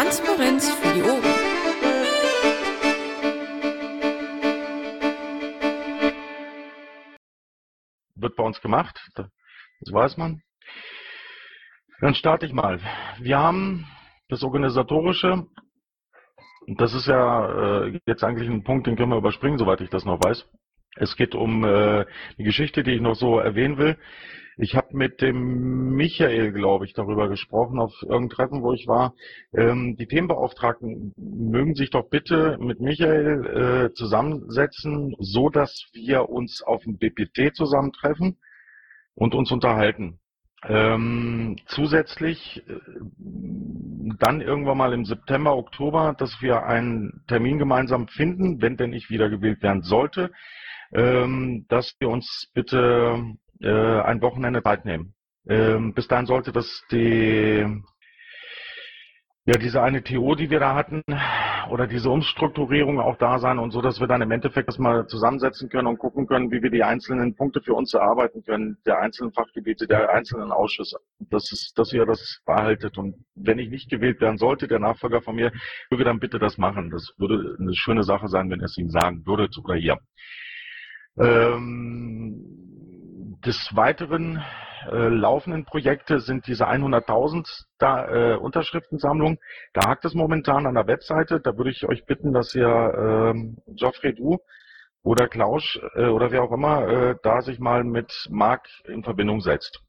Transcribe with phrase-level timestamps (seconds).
[0.00, 1.22] Transparenz für die Ohren.
[8.14, 9.28] Wird bei uns gemacht, das
[9.92, 10.40] weiß man.
[12.00, 12.80] Dann starte ich mal.
[13.18, 13.86] Wir haben
[14.30, 15.46] das Organisatorische,
[16.78, 20.06] das ist ja äh, jetzt eigentlich ein Punkt, den können wir überspringen, soweit ich das
[20.06, 20.48] noch weiß.
[20.96, 22.06] Es geht um äh,
[22.38, 23.98] die Geschichte, die ich noch so erwähnen will.
[24.62, 29.14] Ich habe mit dem Michael, glaube ich, darüber gesprochen, auf irgendeinem Treffen, wo ich war.
[29.54, 36.62] Ähm, die Themenbeauftragten mögen sich doch bitte mit Michael äh, zusammensetzen, so dass wir uns
[36.62, 38.36] auf dem BPT zusammentreffen
[39.14, 40.18] und uns unterhalten.
[40.68, 42.74] Ähm, zusätzlich äh,
[44.18, 49.08] dann irgendwann mal im September, Oktober, dass wir einen Termin gemeinsam finden, wenn denn ich
[49.08, 50.30] wiedergewählt werden sollte,
[50.92, 55.14] ähm, dass wir uns bitte äh, ein Wochenende Zeit nehmen.
[55.48, 57.82] Ähm, bis dahin sollte das die
[59.46, 61.02] ja, diese eine TO, die wir da hatten,
[61.70, 65.06] oder diese Umstrukturierung auch da sein und so, dass wir dann im Endeffekt das mal
[65.06, 69.00] zusammensetzen können und gucken können, wie wir die einzelnen Punkte für uns erarbeiten können, der
[69.00, 70.98] einzelnen Fachgebiete, der einzelnen Ausschüsse.
[71.18, 72.98] Das ist, dass ihr das behaltet.
[72.98, 75.52] Und wenn ich nicht gewählt werden sollte, der Nachfolger von mir,
[75.90, 76.90] würde dann bitte das machen.
[76.90, 79.98] Das würde eine schöne Sache sein, wenn ihr es ihm sagen würdet oder hier.
[81.18, 82.69] Ähm,
[83.44, 84.42] des Weiteren
[84.90, 89.38] äh, laufenden Projekte sind diese 100.000 da, äh, Unterschriftensammlung.
[89.72, 91.40] Da hakt es momentan an der Webseite.
[91.40, 94.38] Da würde ich euch bitten, dass ihr ähm, Geoffrey, du
[95.02, 99.40] oder Klaus äh, oder wer auch immer äh, da sich mal mit Marc in Verbindung
[99.40, 99.80] setzt.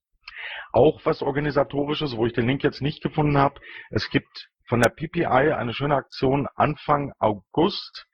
[0.71, 3.59] Auch was organisatorisches, wo ich den Link jetzt nicht gefunden habe.
[3.89, 8.07] Es gibt von der PPI eine schöne Aktion Anfang August.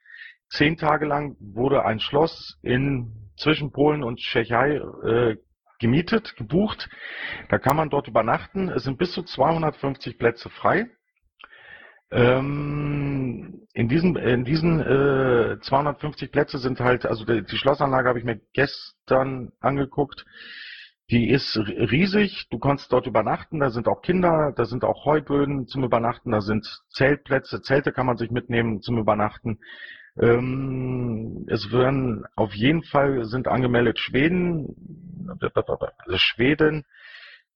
[0.50, 5.36] Zehn Tage lang wurde ein Schloss in zwischen Polen und Tschechei äh,
[5.78, 6.88] gemietet, gebucht.
[7.48, 8.68] Da kann man dort übernachten.
[8.68, 10.90] Es sind bis zu 250 Plätze frei.
[12.10, 18.18] Ähm, in diesen, in diesen äh, 250 Plätze sind halt, also die, die Schlossanlage habe
[18.18, 20.24] ich mir gestern angeguckt.
[21.10, 22.48] Die ist riesig.
[22.50, 23.60] Du kannst dort übernachten.
[23.60, 27.62] Da sind auch Kinder, da sind auch Heuböden zum Übernachten, da sind Zeltplätze.
[27.62, 29.58] Zelte kann man sich mitnehmen zum Übernachten.
[30.20, 35.28] Ähm, es werden auf jeden Fall sind angemeldet Schweden,
[36.06, 36.84] also Schweden,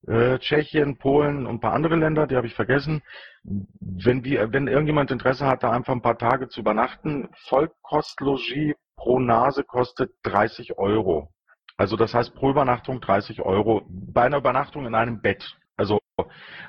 [0.06, 3.02] äh, Tschechien, Polen und ein paar andere Länder, die habe ich vergessen.
[3.44, 9.18] Wenn die, wenn irgendjemand Interesse hat, da einfach ein paar Tage zu übernachten, Vollkostlogie pro
[9.18, 11.32] Nase kostet 30 Euro.
[11.76, 13.82] Also das heißt pro Übernachtung 30 Euro.
[13.88, 15.56] Bei einer Übernachtung in einem Bett.
[15.76, 15.98] Also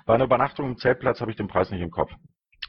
[0.05, 2.11] bei einer Übernachtung im Zeltplatz habe ich den Preis nicht im Kopf.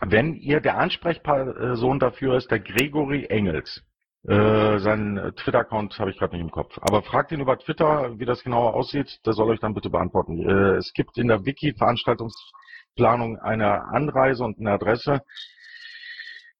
[0.06, 3.82] Wenn ihr der Ansprechperson dafür ist, der Gregory Engels.
[4.26, 6.78] Äh, seinen Twitter-Account habe ich gerade nicht im Kopf.
[6.80, 9.20] Aber fragt ihn über Twitter, wie das genauer aussieht.
[9.26, 10.48] Der soll euch dann bitte beantworten.
[10.48, 15.20] Äh, es gibt in der Wiki-Veranstaltungsplanung eine Anreise und eine Adresse.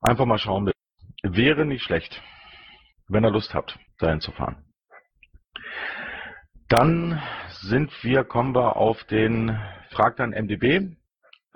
[0.03, 0.71] Einfach mal schauen.
[1.23, 2.23] Wäre nicht schlecht,
[3.09, 4.63] wenn ihr Lust habt, dahin zu fahren.
[6.69, 9.59] Dann sind wir, kommen wir auf den
[9.91, 10.97] Frag dann MDB.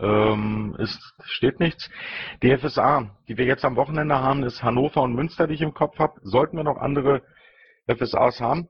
[0.00, 1.91] Ähm, es steht nichts.
[2.42, 5.75] Die FSA, die wir jetzt am Wochenende haben, ist Hannover und Münster, die ich im
[5.75, 6.20] Kopf habe.
[6.22, 7.22] Sollten wir noch andere
[7.88, 8.69] FSAs haben,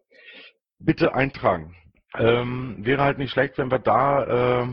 [0.78, 1.75] bitte eintragen.
[2.17, 4.69] Ähm, wäre halt nicht schlecht, wenn wir da, äh,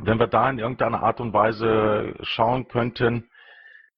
[0.00, 3.28] wenn wir da in irgendeiner Art und Weise schauen könnten,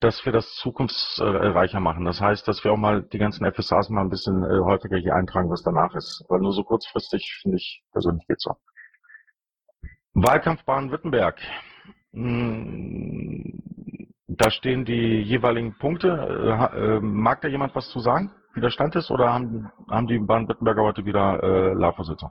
[0.00, 2.04] dass wir das zukunftsreicher machen.
[2.04, 5.14] Das heißt, dass wir auch mal die ganzen FSAs mal ein bisschen äh, häufiger hier
[5.14, 6.24] eintragen, was danach ist.
[6.28, 8.54] Weil nur so kurzfristig finde ich persönlich geht so.
[10.14, 11.40] Wahlkampf Baden-Württemberg.
[12.12, 13.60] Hm,
[14.28, 16.08] da stehen die jeweiligen Punkte.
[16.08, 20.06] Äh, äh, mag da jemand was zu sagen, wie der Stand ist, oder haben, haben
[20.06, 22.30] die Baden-Württemberger heute wieder äh, Laufversitzung?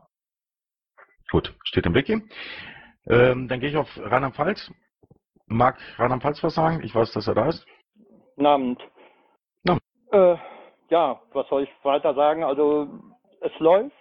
[1.30, 2.22] Gut, steht im Wiki.
[3.08, 4.72] Ähm, dann gehe ich auf Rheinland-Pfalz.
[5.48, 6.82] Mag Rheinland-Pfalz was sagen?
[6.84, 7.66] Ich weiß, dass er da ist.
[8.36, 8.82] Guten Abend.
[9.66, 9.78] No.
[10.12, 10.38] Äh,
[10.90, 12.44] ja, was soll ich weiter sagen?
[12.44, 12.88] Also
[13.42, 13.94] es läuft.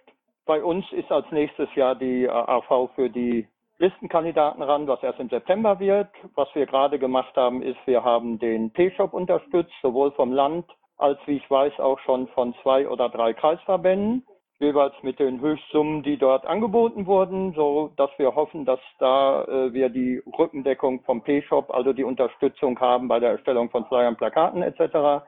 [0.47, 5.29] Bei uns ist als nächstes Jahr die AV für die Listenkandidaten ran, was erst im
[5.29, 6.09] September wird.
[6.35, 10.67] Was wir gerade gemacht haben, ist, wir haben den P-Shop unterstützt, sowohl vom Land
[10.99, 14.25] als, wie ich weiß, auch schon von zwei oder drei Kreisverbänden,
[14.61, 19.73] jeweils mit den Höchstsummen, die dort angeboten wurden, so dass wir hoffen, dass da äh,
[19.73, 24.63] wir die Rückendeckung vom P-Shop, also die Unterstützung haben bei der Erstellung von Flyern, Plakaten
[24.63, 25.25] etc.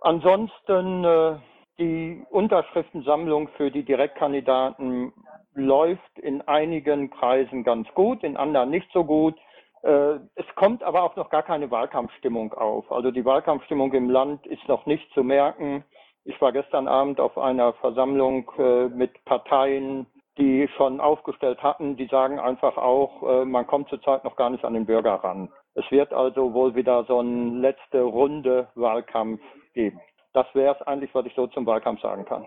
[0.00, 1.36] Ansonsten äh,
[1.78, 5.12] die Unterschriftensammlung für die Direktkandidaten
[5.54, 9.36] läuft in einigen Kreisen ganz gut, in anderen nicht so gut.
[9.82, 12.90] Äh, es kommt aber auch noch gar keine Wahlkampfstimmung auf.
[12.90, 15.84] Also die Wahlkampfstimmung im Land ist noch nicht zu merken.
[16.24, 20.06] Ich war gestern Abend auf einer Versammlung äh, mit Parteien,
[20.38, 21.96] die schon aufgestellt hatten.
[21.96, 25.50] Die sagen einfach auch, äh, man kommt zurzeit noch gar nicht an den Bürger ran.
[25.74, 29.40] Es wird also wohl wieder so eine letzte Runde Wahlkampf
[29.74, 30.00] geben.
[30.32, 32.46] Das wäre es eigentlich, was ich so zum Wahlkampf sagen kann.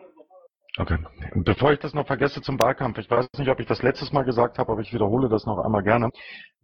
[0.77, 0.97] Okay.
[1.33, 4.23] Bevor ich das noch vergesse zum Wahlkampf, ich weiß nicht, ob ich das letztes Mal
[4.23, 6.09] gesagt habe, aber ich wiederhole das noch einmal gerne.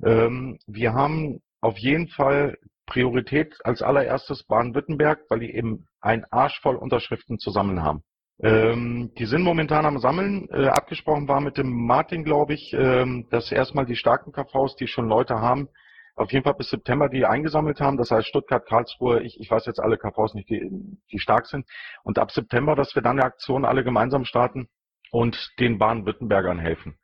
[0.04, 6.60] Ähm, wir haben auf jeden Fall Priorität als allererstes Baden-Württemberg, weil die eben ein Arsch
[6.62, 8.04] voll Unterschriften zu sammeln haben.
[8.42, 10.48] Ähm, die sind momentan am Sammeln.
[10.52, 14.88] Äh, abgesprochen war mit dem Martin, glaube ich, ähm, dass erstmal die starken KVs, die
[14.88, 15.70] schon Leute haben,
[16.16, 17.98] auf jeden Fall bis September die eingesammelt haben.
[17.98, 20.70] Das heißt Stuttgart, Karlsruhe, ich, ich weiß jetzt alle KVs nicht, die,
[21.12, 21.66] die stark sind.
[22.04, 24.68] Und ab September, dass wir dann eine Aktion alle gemeinsam starten
[25.12, 26.98] und den Baden-Württembergern helfen.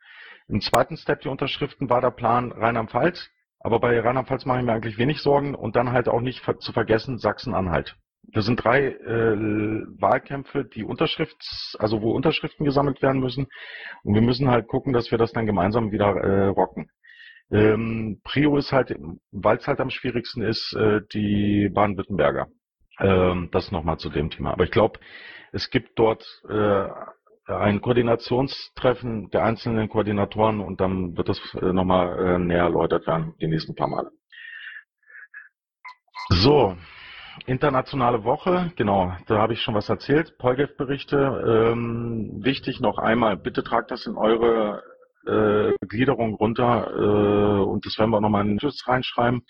[0.47, 3.29] Im zweiten Step die Unterschriften war der Plan Rheinland-Pfalz.
[3.59, 6.71] Aber bei Rheinland-Pfalz mache ich mir eigentlich wenig Sorgen und dann halt auch nicht zu
[6.71, 7.97] vergessen Sachsen-Anhalt.
[8.31, 9.35] Das sind drei äh,
[9.99, 13.47] Wahlkämpfe, die Unterschrifts, also wo Unterschriften gesammelt werden müssen.
[14.03, 16.89] Und wir müssen halt gucken, dass wir das dann gemeinsam wieder äh, rocken.
[17.51, 18.95] Ähm, Prio ist halt,
[19.31, 22.47] weil es halt am schwierigsten ist, äh, die Baden-Württemberger.
[22.99, 24.51] Ähm, das nochmal zu dem Thema.
[24.51, 24.99] Aber ich glaube,
[25.51, 26.87] es gibt dort äh,
[27.47, 33.33] ein Koordinationstreffen der einzelnen Koordinatoren und dann wird das äh, nochmal äh, näher erläutert werden,
[33.41, 34.11] die nächsten paar Male.
[36.29, 36.77] So,
[37.47, 40.37] internationale Woche, genau, da habe ich schon was erzählt.
[40.37, 44.83] Polgev-Berichte, ähm, wichtig noch einmal, bitte tragt das in eure
[45.29, 49.41] äh, Gliederung runter äh, und das werden wir nochmal in den Schutz reinschreiben.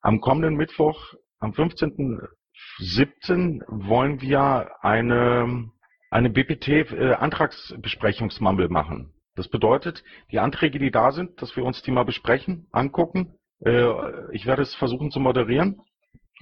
[0.00, 3.62] Am kommenden Mittwoch, am 15.07.
[3.68, 5.70] wollen wir eine,
[6.10, 9.12] eine BPT-Antragsbesprechungsmammel äh, machen.
[9.34, 13.34] Das bedeutet, die Anträge, die da sind, dass wir uns die mal besprechen, angucken.
[13.64, 13.90] Äh,
[14.32, 15.80] ich werde es versuchen zu moderieren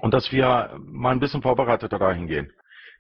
[0.01, 2.53] und dass wir mal ein bisschen vorbereiteter dahin gehen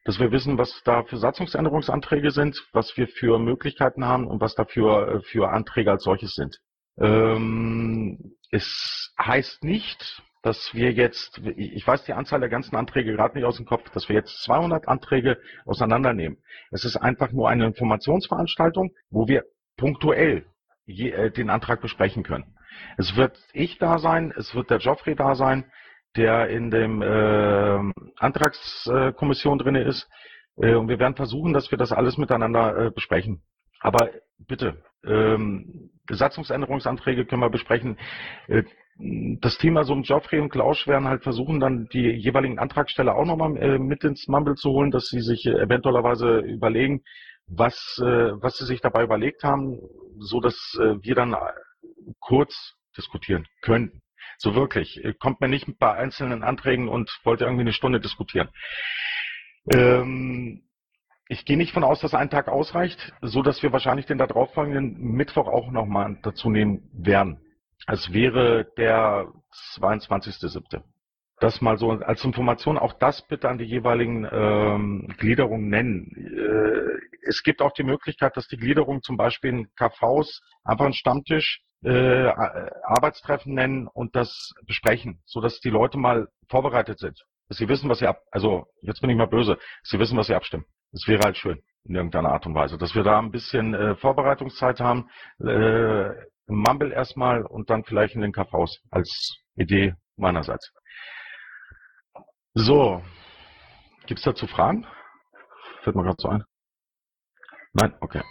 [0.04, 4.54] dass wir wissen, was da für Satzungsänderungsanträge sind, was wir für Möglichkeiten haben und was
[4.54, 6.58] dafür äh, für Anträge als solches sind.
[6.98, 13.34] Ähm, es heißt nicht, dass wir jetzt, ich weiß die Anzahl der ganzen Anträge gerade
[13.34, 16.38] nicht aus dem Kopf, dass wir jetzt 200 Anträge auseinandernehmen.
[16.70, 19.44] Es ist einfach nur eine Informationsveranstaltung, wo wir
[19.78, 20.44] punktuell
[20.84, 22.56] je, äh, den Antrag besprechen können.
[22.98, 25.64] Es wird ich da sein, es wird der Geoffrey da sein,
[26.16, 30.08] der in dem äh, Antragskommission drinne ist.
[30.56, 33.42] Und wir werden versuchen, dass wir das alles miteinander äh, besprechen.
[33.80, 37.98] Aber bitte, ähm, Satzungsänderungsanträge können wir besprechen.
[38.46, 38.62] Äh,
[39.40, 43.24] das Thema so ein Geoffrey und Klausch werden halt versuchen, dann die jeweiligen Antragsteller auch
[43.24, 47.02] nochmal äh, mit ins Mumble zu holen, dass sie sich eventuellerweise überlegen,
[47.46, 49.78] was, was sie sich dabei überlegt haben,
[50.18, 50.54] so dass
[51.02, 51.36] wir dann
[52.18, 54.00] kurz diskutieren können.
[54.38, 55.02] So wirklich.
[55.18, 58.48] Kommt mir nicht bei einzelnen Anträgen und wollte irgendwie eine Stunde diskutieren.
[59.72, 60.62] Ähm,
[61.28, 65.00] ich gehe nicht von aus, dass ein Tag ausreicht, so dass wir wahrscheinlich den darauffolgenden
[65.00, 67.40] Mittwoch auch nochmal dazu nehmen werden.
[67.86, 69.28] Es wäre der
[69.78, 70.82] 22.07.
[71.40, 76.14] Das mal so als Information, auch das bitte an die jeweiligen ähm, Gliederungen nennen.
[76.16, 80.94] Äh, es gibt auch die Möglichkeit, dass die Gliederung zum Beispiel in KVs einfach einen
[80.94, 82.28] Stammtisch äh,
[82.82, 87.88] Arbeitstreffen nennen und das besprechen, so dass die Leute mal vorbereitet sind, dass sie wissen,
[87.88, 90.64] was sie ab, also jetzt bin ich mal böse, dass sie wissen, was sie abstimmen.
[90.92, 93.96] Das wäre halt schön in irgendeiner Art und Weise, dass wir da ein bisschen äh,
[93.96, 95.10] Vorbereitungszeit haben,
[95.40, 96.08] äh,
[96.46, 100.72] im Mumble erstmal und dann vielleicht in den KVs als Idee meinerseits.
[102.54, 103.02] So,
[104.06, 104.86] gibt's dazu Fragen?
[105.82, 106.44] Fällt mir gerade so ein.
[107.72, 108.22] Nein, okay.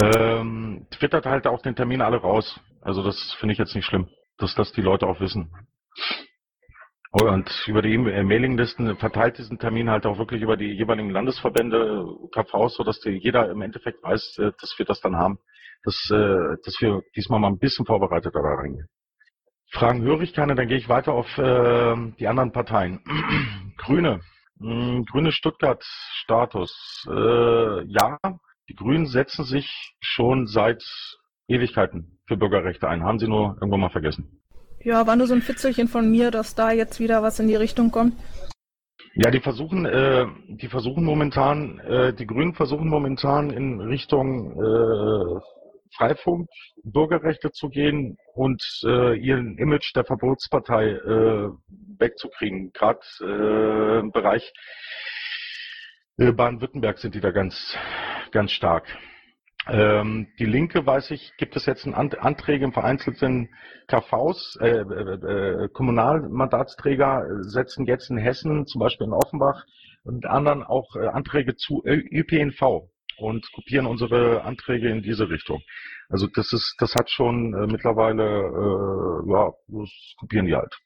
[0.00, 2.60] Ähm, twittert halt auch den Termin alle raus.
[2.82, 4.08] Also das finde ich jetzt nicht schlimm,
[4.38, 5.50] dass das die Leute auch wissen.
[7.12, 12.06] Und über die äh, Mailinglisten verteilt diesen Termin halt auch wirklich über die jeweiligen Landesverbände,
[12.32, 15.38] KVs, sodass die, jeder im Endeffekt weiß, äh, dass wir das dann haben,
[15.84, 18.88] dass, äh, dass wir diesmal mal ein bisschen vorbereiteter da reingehen.
[19.70, 23.00] Fragen höre ich keine, dann gehe ich weiter auf äh, die anderen Parteien.
[23.76, 24.20] Grüne.
[24.58, 27.04] Hm, Grüne Stuttgart Status.
[27.10, 28.18] Äh, ja,
[28.70, 30.82] die Grünen setzen sich schon seit
[31.46, 33.04] Ewigkeiten für Bürgerrechte ein.
[33.04, 34.40] Haben Sie nur irgendwann mal vergessen.
[34.80, 37.56] Ja, war nur so ein Fitzelchen von mir, dass da jetzt wieder was in die
[37.56, 38.14] Richtung kommt.
[39.14, 45.40] Ja, die versuchen, äh, die versuchen momentan, äh, die Grünen versuchen momentan in Richtung äh,
[45.94, 46.48] Freifunk,
[46.82, 51.50] Bürgerrechte zu gehen und äh, ihren Image der Verbotspartei äh,
[51.98, 52.72] wegzukriegen.
[52.72, 54.50] Gerade äh, im Bereich
[56.16, 57.76] äh, Baden-Württemberg sind die da ganz,
[58.30, 58.86] ganz stark.
[59.68, 63.48] Ähm, die Linke, weiß ich, gibt es jetzt Ant Anträge im vereinzelten
[63.86, 69.64] KVs, äh, äh, äh, Kommunalmandatsträger setzen jetzt in Hessen, zum Beispiel in Offenbach
[70.04, 72.88] und anderen auch äh, Anträge zu ÖPNV
[73.18, 75.62] und kopieren unsere Anträge in diese Richtung.
[76.08, 80.76] Also das ist, das hat schon äh, mittlerweile, äh, ja, das kopieren die halt.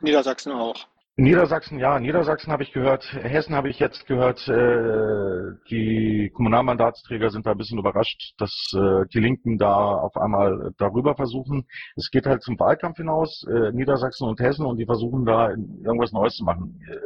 [0.00, 0.86] Niedersachsen auch.
[1.20, 3.12] Niedersachsen, ja, Niedersachsen habe ich gehört.
[3.12, 4.46] Hessen habe ich jetzt gehört.
[4.46, 10.70] Äh, die Kommunalmandatsträger sind da ein bisschen überrascht, dass äh, die Linken da auf einmal
[10.78, 11.66] darüber versuchen.
[11.96, 16.12] Es geht halt zum Wahlkampf hinaus, äh, Niedersachsen und Hessen, und die versuchen da irgendwas
[16.12, 16.80] Neues zu machen.
[16.88, 16.96] Äh,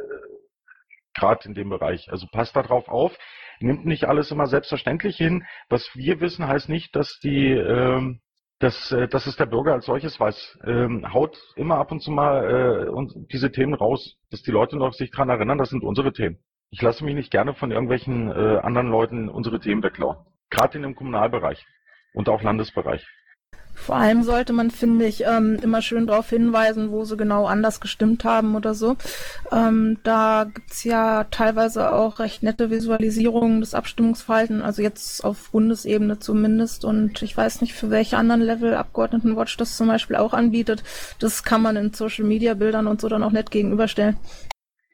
[1.14, 2.12] Gerade in dem Bereich.
[2.12, 3.16] Also passt da drauf auf.
[3.60, 5.46] Nimmt nicht alles immer selbstverständlich hin.
[5.70, 8.20] Was wir wissen, heißt nicht, dass die ähm,
[8.62, 10.60] dass, äh, dass es der Bürger als solches weiß.
[10.64, 14.76] Ähm, haut immer ab und zu mal äh, und diese Themen raus, dass die Leute
[14.76, 16.38] noch sich dran erinnern, das sind unsere Themen.
[16.70, 20.16] Ich lasse mich nicht gerne von irgendwelchen äh, anderen Leuten unsere Themen wegklauen.
[20.48, 21.64] Gerade in dem Kommunalbereich
[22.14, 23.04] und auch Landesbereich.
[23.82, 27.80] Vor allem sollte man, finde ich, ähm, immer schön darauf hinweisen, wo sie genau anders
[27.80, 28.96] gestimmt haben oder so.
[29.50, 36.20] Ähm, da gibt's ja teilweise auch recht nette Visualisierungen des Abstimmungsverhaltens, also jetzt auf Bundesebene
[36.20, 36.84] zumindest.
[36.84, 40.84] Und ich weiß nicht, für welche anderen Level Abgeordnetenwatch das zum Beispiel auch anbietet.
[41.18, 44.16] Das kann man in Social-Media-Bildern und so dann auch nett gegenüberstellen.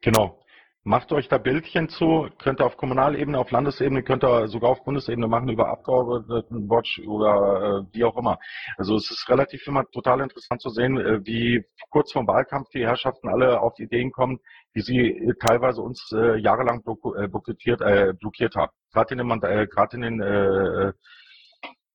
[0.00, 0.38] Genau.
[0.84, 4.84] Macht euch da Bildchen zu, könnt ihr auf Kommunalebene, auf Landesebene, könnt ihr sogar auf
[4.84, 8.38] Bundesebene machen über Abgeordnetenwatch oder äh, wie auch immer.
[8.76, 12.86] Also es ist relativ immer total interessant zu sehen, äh, wie kurz vor Wahlkampf die
[12.86, 14.38] Herrschaften alle auf Ideen kommen,
[14.72, 18.72] wie sie äh, teilweise uns äh, jahrelang äh, blockiert, äh, blockiert haben.
[18.92, 20.92] Gerade in, den, äh, gerade in den äh,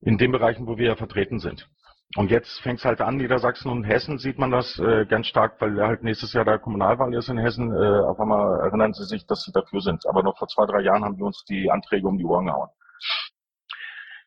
[0.05, 1.67] in den Bereichen, wo wir vertreten sind.
[2.15, 5.59] Und jetzt fängt es halt an, Niedersachsen und Hessen sieht man das äh, ganz stark,
[5.59, 7.71] weil halt nächstes Jahr der Kommunalwahl ist in Hessen.
[7.71, 10.05] Äh, auf einmal erinnern sie sich, dass sie dafür sind.
[10.05, 12.69] Aber noch vor zwei, drei Jahren haben wir uns die Anträge um die Ohren gehauen.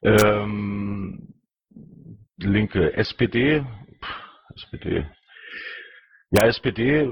[0.02, 1.35] Ähm,
[2.38, 3.64] Linke, SPD,
[4.02, 5.07] pff, SPD.
[6.31, 7.09] Ja, SPD.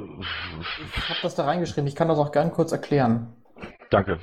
[0.96, 1.86] Ich habe das da reingeschrieben.
[1.86, 3.36] Ich kann das auch gern kurz erklären.
[3.90, 4.18] Danke.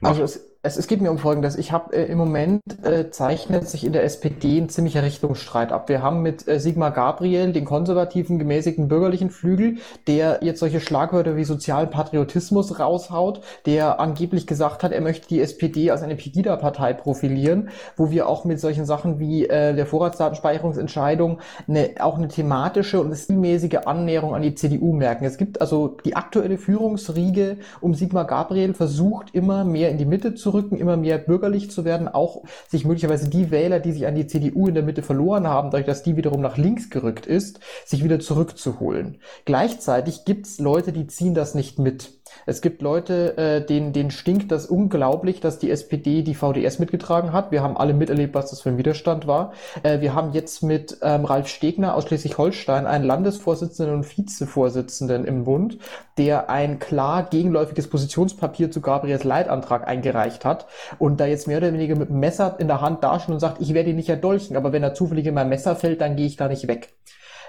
[0.00, 0.10] Mach.
[0.10, 1.56] Also es, es, es geht mir um Folgendes.
[1.56, 5.90] Ich habe äh, im Moment äh, zeichnet sich in der SPD ein ziemlicher Richtungsstreit ab.
[5.90, 11.36] Wir haben mit äh, Sigmar Gabriel den konservativen, gemäßigten bürgerlichen Flügel, der jetzt solche Schlagwörter
[11.36, 16.94] wie sozialen Patriotismus raushaut, der angeblich gesagt hat, er möchte die SPD als eine Pegida-Partei
[16.94, 23.00] profilieren, wo wir auch mit solchen Sachen wie äh, der Vorratsdatenspeicherungsentscheidung eine, auch eine thematische
[23.02, 25.26] und stilmäßige Annäherung an die CDU merken.
[25.26, 30.34] Es gibt also die aktuelle Führungsriege um Sigmar Gabriel versucht immer mehr in die Mitte
[30.34, 34.14] zu rücken, immer mehr bürgerlich zu werden, auch sich möglicherweise die Wähler, die sich an
[34.14, 37.60] die CDU in der Mitte verloren haben, dadurch, dass die wiederum nach links gerückt ist,
[37.84, 39.18] sich wieder zurückzuholen.
[39.44, 42.12] Gleichzeitig gibt's Leute, die ziehen das nicht mit.
[42.46, 47.32] Es gibt Leute, äh, denen, denen stinkt das unglaublich, dass die SPD die VDS mitgetragen
[47.32, 47.50] hat.
[47.50, 49.52] Wir haben alle miterlebt, was das für ein Widerstand war.
[49.82, 55.44] Äh, wir haben jetzt mit ähm, Ralf Stegner aus Schleswig-Holstein einen Landesvorsitzenden und Vizevorsitzenden im
[55.44, 55.78] Bund,
[56.18, 60.66] der ein klar gegenläufiges Positionspapier zu Gabriels Leitantrag eingereicht hat
[60.98, 63.60] und da jetzt mehr oder weniger mit dem Messer in der Hand dasteht und sagt,
[63.60, 66.26] ich werde ihn nicht erdolchen, aber wenn er zufällig in mein Messer fällt, dann gehe
[66.26, 66.94] ich da nicht weg.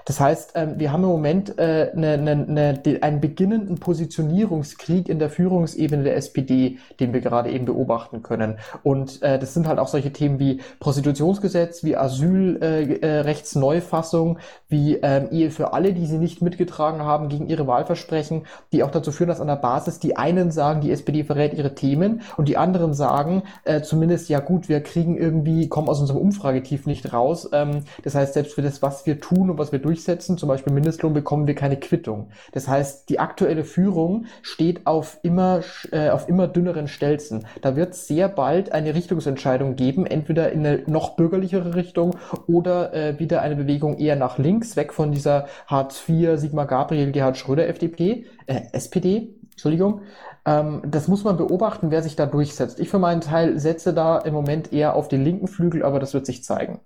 [0.05, 5.17] Das heißt, ähm, wir haben im Moment äh, ne, ne, ne, einen beginnenden Positionierungskrieg in
[5.17, 8.59] der Führungsebene der SPD, den wir gerade eben beobachten können.
[8.83, 15.29] Und äh, das sind halt auch solche Themen wie Prostitutionsgesetz, wie Asylrechtsneufassung, äh, wie ähm,
[15.31, 19.29] Ehe für alle, die sie nicht mitgetragen haben gegen ihre Wahlversprechen, die auch dazu führen,
[19.29, 22.93] dass an der Basis die einen sagen, die SPD verrät ihre Themen und die anderen
[22.93, 27.49] sagen, äh, zumindest ja gut, wir kriegen irgendwie, kommen aus unserem Umfragetief nicht raus.
[27.53, 30.49] Ähm, das heißt, selbst für das, was wir tun und was wir durch durchsetzen, zum
[30.49, 32.29] Beispiel Mindestlohn, bekommen wir keine Quittung.
[32.51, 35.61] Das heißt, die aktuelle Führung steht auf immer,
[35.91, 37.47] äh, auf immer dünneren Stelzen.
[37.61, 43.19] Da wird sehr bald eine Richtungsentscheidung geben, entweder in eine noch bürgerlichere Richtung oder äh,
[43.19, 47.67] wieder eine Bewegung eher nach links, weg von dieser Hartz IV, Sigmar Gabriel, Gerhard Schröder,
[47.67, 50.01] FDP, äh, SPD, Entschuldigung.
[50.45, 52.81] Ähm, das muss man beobachten, wer sich da durchsetzt.
[52.81, 56.13] Ich für meinen Teil setze da im Moment eher auf den linken Flügel, aber das
[56.13, 56.81] wird sich zeigen.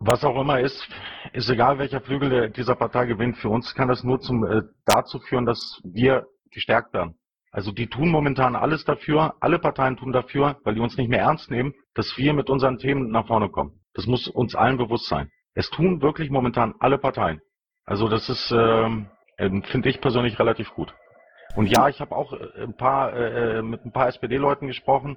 [0.00, 0.88] Was auch immer ist,
[1.32, 3.36] ist egal, welcher Flügel dieser Partei gewinnt.
[3.38, 7.18] Für uns kann das nur zum, äh, dazu führen, dass wir gestärkt werden.
[7.50, 11.20] Also die tun momentan alles dafür, alle Parteien tun dafür, weil die uns nicht mehr
[11.20, 13.80] ernst nehmen, dass wir mit unseren Themen nach vorne kommen.
[13.94, 15.30] Das muss uns allen bewusst sein.
[15.54, 17.40] Es tun wirklich momentan alle Parteien.
[17.84, 20.94] Also das ist, ähm finde ich persönlich relativ gut.
[21.54, 25.16] Und ja, ich habe auch äh, ein paar äh, äh mit ein paar SPD-Leuten gesprochen,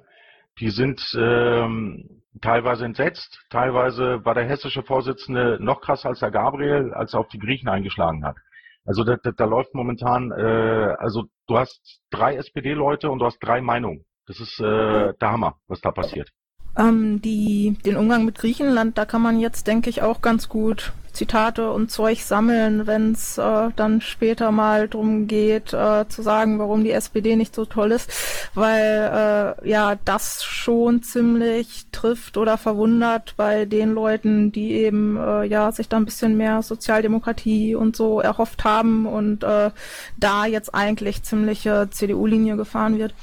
[0.58, 6.92] die sind ähm, teilweise entsetzt, teilweise war der hessische Vorsitzende noch krasser als der Gabriel,
[6.94, 8.36] als er auf die Griechen eingeschlagen hat.
[8.84, 13.38] Also da, da, da läuft momentan, äh, also du hast drei SPD-Leute und du hast
[13.40, 14.04] drei Meinungen.
[14.26, 16.30] Das ist äh, der Hammer, was da passiert.
[16.76, 20.92] Ähm, die, den Umgang mit Griechenland, da kann man jetzt, denke ich, auch ganz gut
[21.12, 26.58] Zitate und Zeug sammeln, wenn es äh, dann später mal drum geht, äh, zu sagen,
[26.58, 32.58] warum die SPD nicht so toll ist, weil äh, ja das schon ziemlich trifft oder
[32.58, 37.96] verwundert bei den Leuten, die eben äh, ja sich da ein bisschen mehr Sozialdemokratie und
[37.96, 39.70] so erhofft haben und äh,
[40.18, 43.14] da jetzt eigentlich ziemliche CDU-Linie gefahren wird.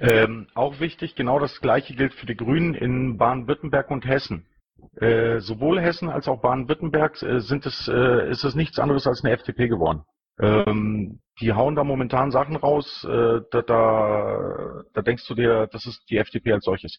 [0.00, 4.46] Ähm, auch wichtig, genau das Gleiche gilt für die Grünen in Baden-Württemberg und Hessen.
[4.96, 9.24] Äh, sowohl Hessen als auch Baden-Württemberg äh, sind es, äh, ist es nichts anderes als
[9.24, 10.04] eine FDP geworden.
[10.40, 15.84] Ähm, die hauen da momentan Sachen raus, äh, da, da, da denkst du dir, das
[15.86, 16.98] ist die FDP als solches.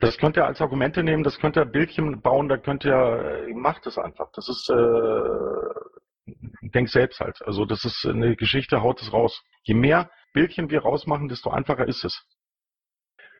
[0.00, 3.86] Das könnt ihr als Argumente nehmen, das könnt ihr Bildchen bauen, da könnt ihr, macht
[3.86, 4.30] es einfach.
[4.34, 6.32] Das ist, äh,
[6.74, 7.40] denk selbst halt.
[7.42, 9.42] Also das ist eine Geschichte, haut es raus.
[9.62, 12.26] Je mehr Bildchen wir rausmachen, desto einfacher ist es.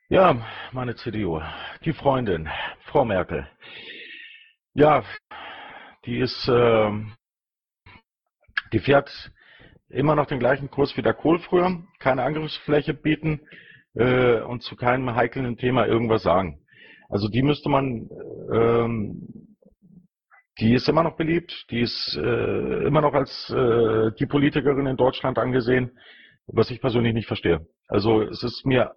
[0.08, 1.40] Ja, meine CDU,
[1.84, 2.48] die Freundin,
[2.84, 3.48] Frau Merkel.
[4.74, 5.04] Ja,
[6.04, 6.90] die ist, äh,
[8.72, 9.32] die fährt
[9.88, 13.40] immer noch den gleichen Kurs wie der Kohl früher, keine Angriffsfläche bieten
[13.94, 16.60] äh, und zu keinem heiklen Thema irgendwas sagen.
[17.08, 18.10] Also die müsste man,
[18.52, 19.56] ähm,
[20.58, 24.96] die ist immer noch beliebt, die ist äh, immer noch als äh, die Politikerin in
[24.96, 25.92] Deutschland angesehen
[26.46, 27.66] was ich persönlich nicht verstehe.
[27.88, 28.94] Also es ist mir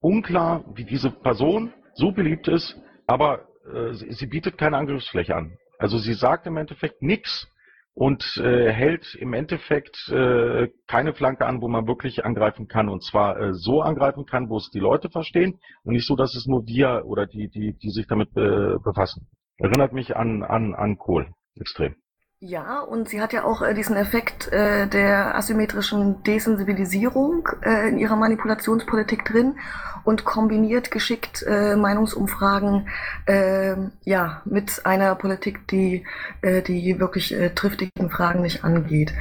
[0.00, 2.76] unklar, wie diese Person so beliebt ist,
[3.06, 5.56] aber äh, sie, sie, bietet keine Angriffsfläche an.
[5.78, 7.48] Also sie sagt im Endeffekt nichts
[7.94, 12.88] und äh, hält im Endeffekt äh, keine Flanke an, wo man wirklich angreifen kann.
[12.88, 16.34] Und zwar äh, so angreifen kann, wo es die Leute verstehen und nicht so, dass
[16.34, 19.28] es nur wir oder die, die, die sich damit äh, befassen.
[19.58, 21.94] Erinnert mich an, an, an Kohl extrem.
[22.42, 27.98] Ja, und sie hat ja auch äh, diesen Effekt äh, der asymmetrischen Desensibilisierung äh, in
[27.98, 29.58] ihrer Manipulationspolitik drin
[30.04, 32.88] und kombiniert geschickt äh, Meinungsumfragen
[33.26, 36.06] äh, ja mit einer Politik, die
[36.40, 39.12] äh, die wirklich äh, triftigen Fragen nicht angeht.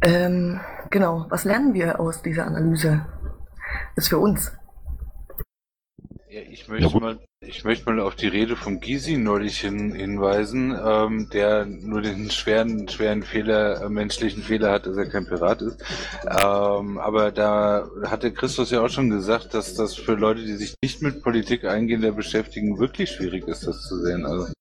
[0.00, 3.04] Ähm, genau, was lernen wir aus dieser Analyse?
[3.96, 4.52] Ist für uns.
[6.34, 9.92] Ja, ich möchte ja, mal ich möchte mal auf die Rede von Gysi neulich hin,
[9.94, 15.26] hinweisen, ähm, der nur den schweren, schweren Fehler, äh, menschlichen Fehler hat, dass er kein
[15.26, 15.80] Pirat ist.
[16.24, 20.74] Ähm, aber da hatte Christus ja auch schon gesagt, dass das für Leute, die sich
[20.82, 24.26] nicht mit Politik eingehender beschäftigen, wirklich schwierig ist, das zu sehen.
[24.26, 24.52] Also.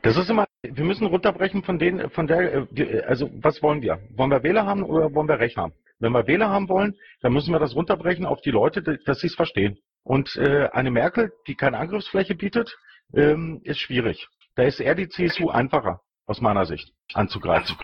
[0.00, 3.98] Das ist immer, wir müssen runterbrechen von denen, von der, äh, also was wollen wir?
[4.14, 5.74] Wollen wir Wähler haben oder wollen wir Recht haben?
[5.98, 9.26] Wenn wir Wähler haben wollen, dann müssen wir das runterbrechen auf die Leute, dass sie
[9.26, 9.78] es verstehen.
[10.06, 12.78] Und äh, eine Merkel, die keine Angriffsfläche bietet,
[13.12, 14.28] ähm, ist schwierig.
[14.54, 17.76] Da ist eher die CSU einfacher, aus meiner Sicht, anzugreifen.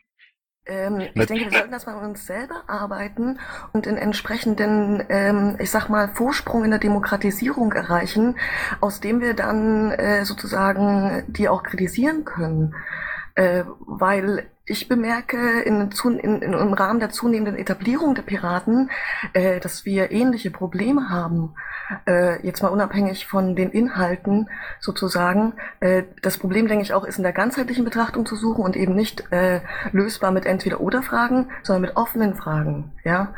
[0.64, 3.40] Ähm, ich denke, wir sollten erstmal an uns selber arbeiten
[3.72, 8.38] und den entsprechenden, ähm, ich sag mal, Vorsprung in der Demokratisierung erreichen,
[8.80, 12.76] aus dem wir dann äh, sozusagen die auch kritisieren können.
[13.35, 18.90] Äh, weil ich bemerke in, in, in, im Rahmen der zunehmenden Etablierung der Piraten,
[19.33, 21.55] äh, dass wir ähnliche Probleme haben.
[22.07, 24.48] Äh, jetzt mal unabhängig von den Inhalten
[24.81, 25.55] sozusagen.
[25.81, 28.94] Äh, das Problem, denke ich, auch ist in der ganzheitlichen Betrachtung zu suchen und eben
[28.94, 32.92] nicht äh, lösbar mit Entweder-Oder-Fragen, sondern mit offenen Fragen.
[33.05, 33.35] Ja.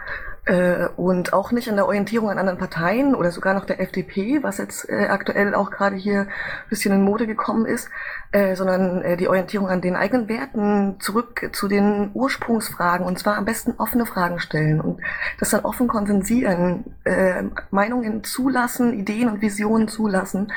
[0.47, 4.43] Äh, und auch nicht in der Orientierung an anderen Parteien oder sogar noch der FDP,
[4.43, 6.29] was jetzt äh, aktuell auch gerade hier ein
[6.69, 7.89] bisschen in Mode gekommen ist,
[8.33, 13.39] äh, sondern äh, die Orientierung an den eigenen Werten, zurück zu den Ursprungsfragen und zwar
[13.39, 15.01] am besten offene Fragen stellen und
[15.41, 20.53] das dann offen konsensieren, äh, Meinungen zulassen, Ideen und Visionen zulassen,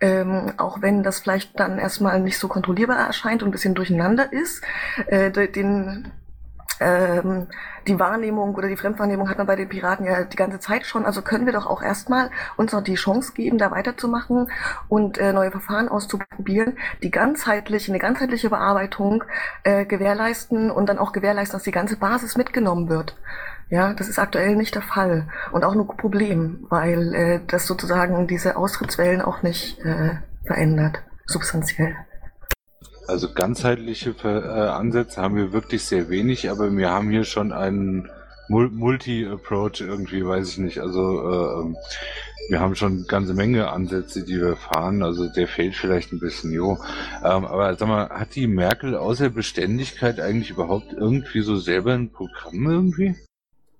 [0.00, 4.32] ähm, auch wenn das vielleicht dann erstmal nicht so kontrollierbar erscheint und ein bisschen durcheinander
[4.32, 4.62] ist,
[5.06, 6.12] äh, den
[6.80, 7.48] ähm,
[7.86, 11.04] die Wahrnehmung oder die Fremdwahrnehmung hat man bei den Piraten ja die ganze Zeit schon.
[11.04, 14.50] Also können wir doch auch erstmal uns noch die Chance geben, da weiterzumachen
[14.88, 19.24] und äh, neue Verfahren auszuprobieren, die ganzheitlich, eine ganzheitliche Bearbeitung
[19.64, 23.16] äh, gewährleisten und dann auch gewährleisten, dass die ganze Basis mitgenommen wird.
[23.68, 28.26] Ja, das ist aktuell nicht der Fall und auch ein Problem, weil äh, das sozusagen
[28.26, 31.96] diese Austrittswellen auch nicht äh, verändert, substanziell.
[33.08, 38.08] Also ganzheitliche äh, Ansätze haben wir wirklich sehr wenig, aber wir haben hier schon einen
[38.48, 40.78] Multi-Approach irgendwie, weiß ich nicht.
[40.78, 41.74] Also äh,
[42.48, 45.02] wir haben schon eine ganze Menge Ansätze, die wir fahren.
[45.02, 46.78] Also der fehlt vielleicht ein bisschen, jo.
[47.24, 52.10] Ähm, aber sag mal, hat die Merkel außer Beständigkeit eigentlich überhaupt irgendwie so selber ein
[52.10, 53.14] Programm irgendwie?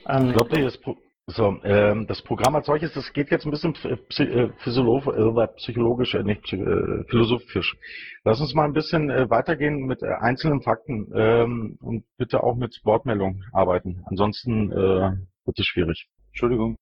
[0.06, 3.52] Ähm, ich glaube, das, Pro so, ähm, das Programm als solches, das geht jetzt ein
[3.52, 7.76] bisschen äh, äh, psychologisch, äh, nicht äh, philosophisch.
[8.24, 12.54] Lass uns mal ein bisschen äh, weitergehen mit äh, einzelnen Fakten ähm, und bitte auch
[12.54, 14.04] mit Wortmeldungen arbeiten.
[14.06, 16.08] Ansonsten äh, wird es schwierig.
[16.28, 16.76] Entschuldigung.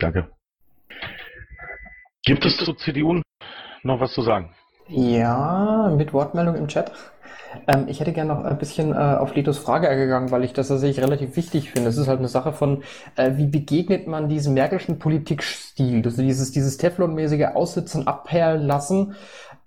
[0.00, 0.30] Danke.
[2.24, 3.20] Gibt es zu CDU
[3.82, 4.54] noch was zu sagen?
[4.88, 6.90] Ja, mit Wortmeldung im Chat.
[7.66, 10.68] Ähm, ich hätte gerne noch ein bisschen äh, auf Letos Frage eingegangen, weil ich das
[10.68, 11.88] tatsächlich relativ wichtig finde.
[11.88, 12.82] Es ist halt eine Sache von,
[13.16, 16.02] äh, wie begegnet man diesem Merkelschen Politikstil?
[16.04, 19.14] Also dieses, dieses Teflonmäßige Aussitzen, abperlen lassen.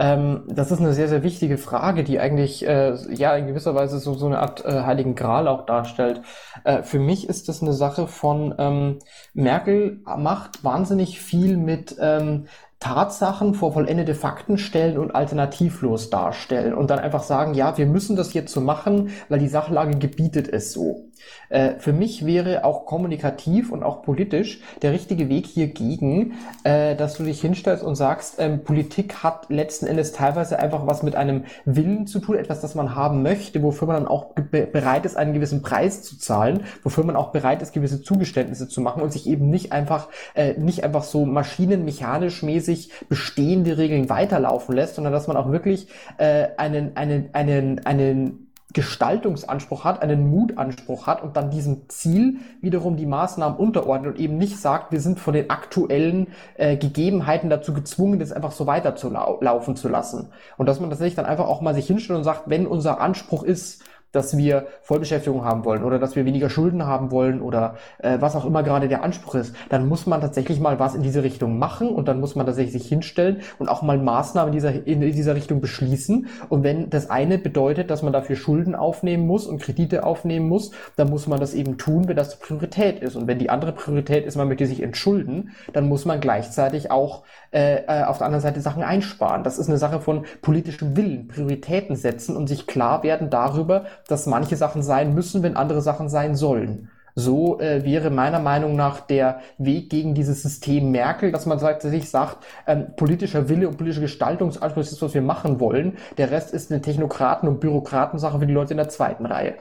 [0.02, 4.00] Ähm, das ist eine sehr, sehr wichtige Frage, die eigentlich äh, ja in gewisser Weise
[4.00, 6.24] so, so eine Art äh, heiligen Gral auch darstellt.
[6.64, 9.00] Äh, für mich ist das eine Sache von ähm,
[9.36, 12.48] Merkel macht wahnsinnig viel mit ähm,
[12.82, 18.16] Tatsachen vor vollendete Fakten stellen und alternativlos darstellen und dann einfach sagen, ja, wir müssen
[18.16, 21.06] das jetzt so machen, weil die Sachlage gebietet es so.
[21.50, 26.96] Äh, für mich wäre auch kommunikativ und auch politisch der richtige Weg hier gegen, äh,
[26.96, 31.16] dass du dich hinstellst und sagst, ähm, Politik hat letzten Endes teilweise einfach was mit
[31.16, 35.06] einem Willen zu tun, etwas, das man haben möchte, wofür man dann auch be bereit
[35.06, 39.04] ist, einen gewissen Preis zu zahlen, wofür man auch bereit ist, gewisse Zugeständnisse zu machen
[39.04, 44.76] und sich eben nicht einfach, äh, nicht einfach so maschinenmechanisch mäßig sich bestehende Regeln weiterlaufen
[44.76, 51.08] lässt, sondern dass man auch wirklich äh, einen, einen, einen, einen Gestaltungsanspruch hat, einen Mutanspruch
[51.08, 55.20] hat und dann diesem Ziel wiederum die Maßnahmen unterordnet und eben nicht sagt, wir sind
[55.20, 59.90] von den aktuellen äh, Gegebenheiten dazu gezwungen, das einfach so weiter zu lau laufen zu
[59.90, 60.30] lassen.
[60.58, 63.44] Und dass man tatsächlich dann einfach auch mal sich hinstellt und sagt, wenn unser Anspruch
[63.44, 68.18] ist, dass wir Vollbeschäftigung haben wollen oder dass wir weniger Schulden haben wollen oder äh,
[68.20, 71.24] was auch immer gerade der Anspruch ist, dann muss man tatsächlich mal was in diese
[71.24, 74.88] Richtung machen und dann muss man tatsächlich sich hinstellen und auch mal Maßnahmen in dieser,
[74.88, 76.28] in dieser Richtung beschließen.
[76.50, 80.72] Und wenn das eine bedeutet, dass man dafür Schulden aufnehmen muss und Kredite aufnehmen muss,
[80.96, 83.16] dann muss man das eben tun, wenn das Priorität ist.
[83.16, 87.24] Und wenn die andere Priorität ist, man möchte sich entschulden, dann muss man gleichzeitig auch
[87.52, 89.44] äh, äh auf der anderen Seite Sachen einsparen.
[89.44, 94.26] Das ist eine Sache von politischem Willen, Prioritäten setzen und sich klar werden darüber, dass
[94.26, 96.90] manche Sachen sein müssen, wenn andere Sachen sein sollen.
[97.16, 102.10] So äh, wäre meiner Meinung nach der Weg gegen dieses System Merkel, dass man sich
[102.10, 105.98] sagt, ähm, politischer Wille und politischer Gestaltungsanspruch ist was wir machen wollen.
[106.18, 109.56] Der Rest ist eine Technokraten- und Bürokratensache für die Leute in der zweiten Reihe.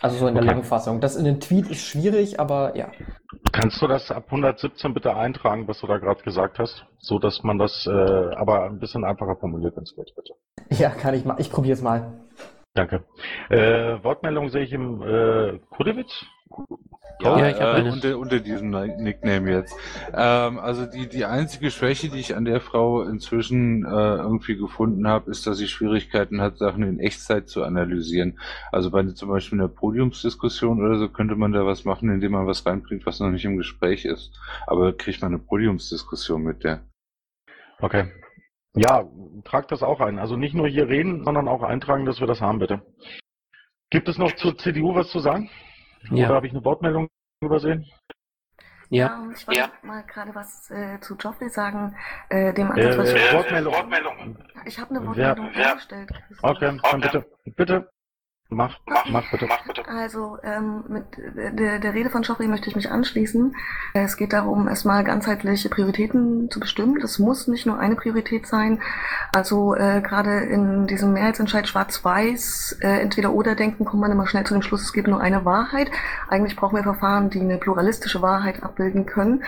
[0.00, 0.52] Also so in der okay.
[0.52, 1.00] Langfassung.
[1.00, 2.88] Das in den Tweet ist schwierig, aber ja.
[3.52, 6.84] Kannst du das ab 117 bitte eintragen, was du da gerade gesagt hast?
[6.98, 10.34] So dass man das äh, aber ein bisschen einfacher formuliert, wenn es geht, bitte.
[10.82, 11.36] Ja, kann ich mal.
[11.38, 12.12] Ich probiere es mal.
[12.76, 13.04] Danke.
[13.48, 16.26] Äh, Wortmeldung sehe ich im äh, Kudewitz.
[17.22, 19.74] Ja, ja ich habe äh, unter, unter diesem Nickname jetzt.
[20.12, 25.08] Ähm, also die, die einzige Schwäche, die ich an der Frau inzwischen äh, irgendwie gefunden
[25.08, 28.38] habe, ist, dass sie Schwierigkeiten hat, Sachen in Echtzeit zu analysieren.
[28.72, 32.46] Also bei zum Beispiel einer Podiumsdiskussion oder so könnte man da was machen, indem man
[32.46, 34.38] was reinbringt, was noch nicht im Gespräch ist.
[34.66, 36.82] Aber kriegt man eine Podiumsdiskussion mit der.
[37.80, 38.10] Okay.
[38.76, 39.04] Ja,
[39.44, 40.18] tragt das auch ein.
[40.18, 42.82] Also nicht nur hier reden, sondern auch eintragen, dass wir das haben, bitte.
[43.90, 45.48] Gibt es noch zur CDU was zu sagen?
[46.10, 46.26] Ja.
[46.26, 47.08] Oder habe ich eine Wortmeldung
[47.40, 47.86] übersehen?
[48.90, 49.06] Ja.
[49.06, 49.70] ja ich wollte ja.
[49.82, 51.96] mal gerade was äh, zu Joffrey sagen.
[52.28, 53.72] Äh, dem Ansatz, äh, Wortmeldung.
[53.72, 54.38] Wortmeldung.
[54.66, 55.68] Ich habe eine Wortmeldung ja.
[55.68, 56.10] vorgestellt.
[56.42, 57.26] Okay, dann bitte.
[57.56, 57.90] Bitte.
[58.48, 58.78] Mach,
[59.10, 59.48] mach, bitte.
[59.88, 61.04] Also ähm, mit
[61.58, 63.56] der, der Rede von Schoffri möchte ich mich anschließen.
[63.92, 67.00] Es geht darum, erstmal ganzheitliche Prioritäten zu bestimmen.
[67.00, 68.80] Das muss nicht nur eine Priorität sein.
[69.34, 74.44] Also äh, gerade in diesem Mehrheitsentscheid Schwarz-Weiß, äh, entweder oder denken, kommt man immer schnell
[74.44, 75.90] zu dem Schluss, es gibt nur eine Wahrheit.
[76.28, 79.42] Eigentlich brauchen wir Verfahren, die eine pluralistische Wahrheit abbilden können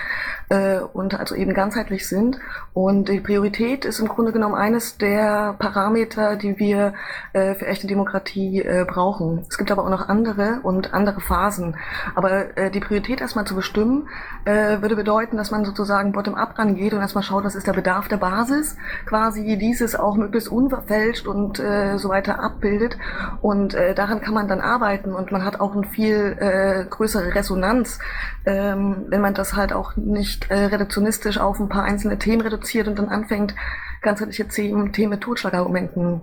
[0.49, 2.41] äh, und also eben ganzheitlich sind.
[2.75, 6.95] Und die Priorität ist im Grunde genommen eines der Parameter, die wir
[7.33, 9.47] äh, für echte Demokratie äh, brauchen.
[9.49, 11.77] Es gibt aber auch noch andere und andere Phasen.
[12.17, 14.09] Aber äh, die Priorität erstmal zu bestimmen,
[14.45, 18.09] äh, würde bedeuten, dass man sozusagen bottom-up rangeht und erstmal schaut, was ist der Bedarf
[18.09, 22.99] der Basis, quasi dieses auch möglichst unverfälscht und äh, so weiter abbildet.
[23.41, 27.35] Und äh, daran kann man dann arbeiten und man hat auch eine viel äh, größere
[27.35, 28.01] Resonanz,
[28.45, 32.89] ähm, wenn man das halt auch nicht äh, reduktionistisch auf ein paar einzelne Themen reduziert
[32.89, 33.55] und dann anfängt,
[34.03, 36.23] ganzheitliche Themen, Themen mit Totschlagargumenten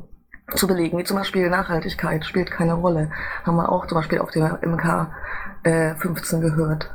[0.53, 3.11] zu belegen, wie zum Beispiel Nachhaltigkeit spielt keine Rolle.
[3.43, 5.11] Haben wir auch zum Beispiel auf der MK
[5.63, 6.89] äh, 15 gehört.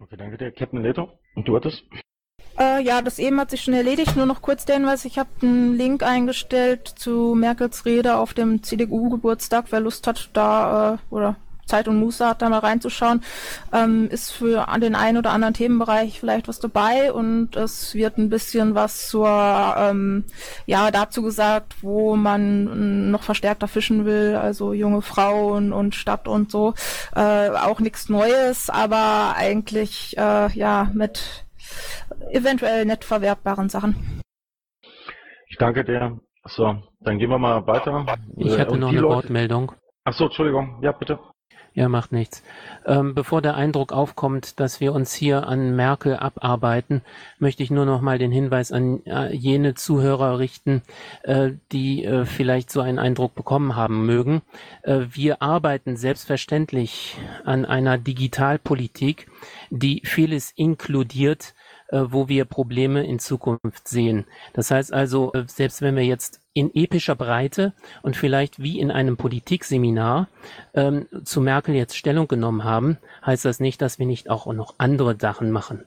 [0.00, 0.52] Okay, danke dir.
[0.52, 1.08] Captain Leto.
[1.34, 1.84] Und du hattest?
[2.58, 4.16] Äh, ja, das eben hat sich schon erledigt.
[4.16, 8.62] Nur noch kurz der Hinweis, ich habe einen Link eingestellt zu Merkels Rede auf dem
[8.62, 9.66] CDU-Geburtstag.
[9.70, 11.36] Wer Lust hat, da äh, oder
[11.68, 13.22] Zeit und Muße hat, da mal reinzuschauen,
[13.72, 18.28] ähm, ist für den einen oder anderen Themenbereich vielleicht was dabei und es wird ein
[18.28, 19.28] bisschen was zur,
[19.78, 20.24] ähm,
[20.66, 26.50] ja, dazu gesagt, wo man noch verstärkter fischen will, also junge Frauen und Stadt und
[26.50, 26.74] so.
[27.14, 31.44] Äh, auch nichts Neues, aber eigentlich, äh, ja, mit
[32.30, 34.22] eventuell nett verwertbaren Sachen.
[35.48, 36.20] Ich danke dir.
[36.44, 38.06] So, dann gehen wir mal weiter.
[38.36, 39.16] Ich hatte äh, noch eine Leute...
[39.16, 39.72] Wortmeldung.
[40.04, 40.78] Achso, Entschuldigung.
[40.82, 41.18] Ja, bitte.
[41.74, 42.42] Ja, macht nichts.
[42.86, 47.02] Ähm, bevor der Eindruck aufkommt, dass wir uns hier an Merkel abarbeiten,
[47.38, 50.82] möchte ich nur noch mal den Hinweis an äh, jene Zuhörer richten,
[51.22, 54.42] äh, die äh, vielleicht so einen Eindruck bekommen haben mögen.
[54.82, 59.28] Äh, wir arbeiten selbstverständlich an einer Digitalpolitik,
[59.70, 61.54] die vieles inkludiert,
[61.92, 64.26] wo wir Probleme in Zukunft sehen.
[64.52, 67.72] Das heißt also, äh, selbst wenn wir jetzt in epischer Breite
[68.02, 70.28] und vielleicht wie in einem Politikseminar
[70.74, 74.74] ähm, zu Merkel jetzt Stellung genommen haben, heißt das nicht, dass wir nicht auch noch
[74.78, 75.84] andere Sachen machen.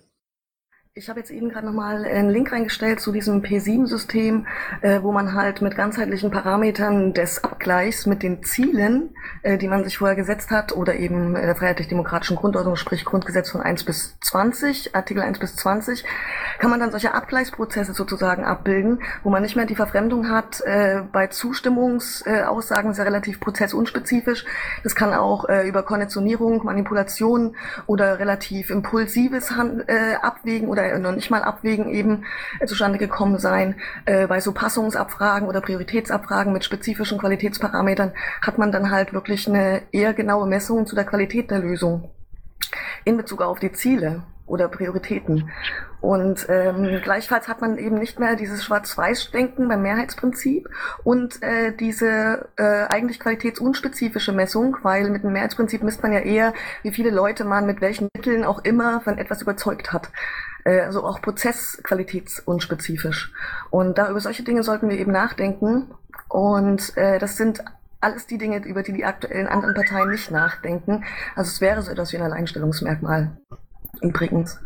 [0.94, 4.46] Ich habe jetzt eben gerade nochmal einen Link reingestellt zu diesem P7-System,
[4.82, 9.86] äh, wo man halt mit ganzheitlichen Parametern des Abgleichs mit den Zielen, äh, die man
[9.86, 14.20] sich vorher gesetzt hat, oder eben äh, der freiheitlich-demokratischen Grundordnung, sprich Grundgesetz von 1 bis
[14.20, 16.04] 20, Artikel 1 bis 20,
[16.60, 20.60] kann man dann solche Abgleichsprozesse sozusagen abbilden, wo man nicht mehr die Verfremdung hat.
[20.60, 24.44] Äh, bei Zustimmungsaussagen ist ja relativ prozessunspezifisch.
[24.84, 27.56] Das kann auch äh, über Konditionierung, Manipulation
[27.88, 32.26] oder relativ impulsives Hand, äh, Abwägen oder noch nicht mal abwägen eben
[32.60, 33.76] äh, zustande gekommen sein.
[34.06, 39.82] Äh, bei so Passungsabfragen oder Prioritätsabfragen mit spezifischen Qualitätsparametern hat man dann halt wirklich eine
[39.92, 42.10] eher genaue Messung zu der Qualität der Lösung
[43.06, 45.50] in Bezug auf die Ziele oder Prioritäten.
[46.02, 50.68] Und ähm, gleichfalls hat man eben nicht mehr dieses Schwarz-Weiß-Denken beim Mehrheitsprinzip
[51.04, 56.54] und äh, diese äh, eigentlich qualitätsunspezifische Messung, weil mit dem Mehrheitsprinzip misst man ja eher,
[56.82, 60.10] wie viele Leute man mit welchen Mitteln auch immer von etwas überzeugt hat.
[60.64, 63.32] Äh, also auch prozessqualitätsunspezifisch.
[63.70, 65.92] Und da über solche Dinge sollten wir eben nachdenken.
[66.30, 67.64] Und äh, das sind
[68.00, 71.04] alles die Dinge, über die die aktuellen anderen Parteien nicht nachdenken.
[71.36, 73.38] Also es wäre so etwas wie ein Alleinstellungsmerkmal.
[74.02, 74.60] Übrigens.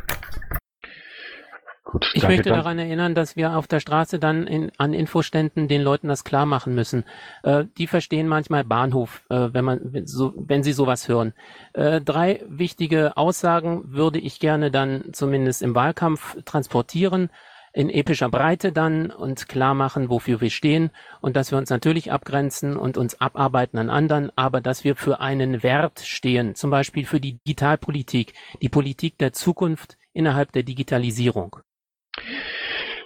[1.96, 2.60] Gut, ich möchte dann.
[2.60, 6.46] daran erinnern, dass wir auf der Straße dann in, an Infoständen den Leuten das klar
[6.46, 7.06] machen müssen.
[7.44, 11.34] Äh, die verstehen manchmal Bahnhof, äh, wenn man so, wenn sie sowas hören.
[11.72, 17.30] Äh, drei wichtige Aussagen würde ich gerne dann zumindest im Wahlkampf transportieren
[17.72, 22.12] in epischer Breite dann und klar machen, wofür wir stehen und dass wir uns natürlich
[22.12, 27.06] abgrenzen und uns abarbeiten an anderen, aber dass wir für einen Wert stehen, zum Beispiel
[27.06, 31.58] für die Digitalpolitik, die Politik der Zukunft innerhalb der Digitalisierung.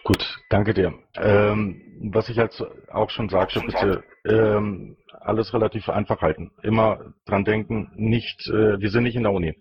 [0.04, 0.94] Gut, danke dir.
[1.16, 6.52] Ähm, was ich jetzt auch schon sagte, bitte ähm, alles relativ einfach halten.
[6.64, 9.54] Immer dran denken, nicht, äh, wir sind nicht in der Uni.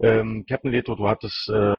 [0.00, 1.74] Ähm, Captain Leto, du hattest äh,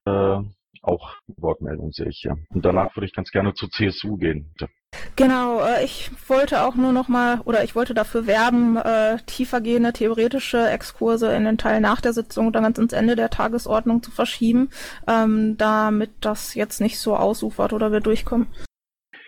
[0.84, 2.36] auch Wortmeldung, sehe ich hier.
[2.50, 4.52] Und danach würde ich ganz gerne zur CSU gehen.
[4.58, 4.72] Bitte.
[5.16, 9.94] Genau, äh, ich wollte auch nur noch mal oder ich wollte dafür werben, äh, tiefergehende
[9.94, 14.12] theoretische Exkurse in den Teil nach der Sitzung dann ganz ins Ende der Tagesordnung zu
[14.12, 14.70] verschieben,
[15.08, 18.48] ähm, damit das jetzt nicht so ausufert oder wir durchkommen.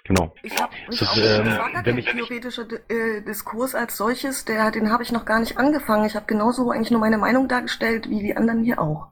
[0.05, 0.33] Genau.
[0.43, 4.91] Ich habe mich das, auch ähm, gefragt, der theoretische äh, Diskurs als solches, der, den
[4.91, 6.05] habe ich noch gar nicht angefangen.
[6.05, 9.07] Ich habe genauso eigentlich nur meine Meinung dargestellt, wie die anderen hier auch.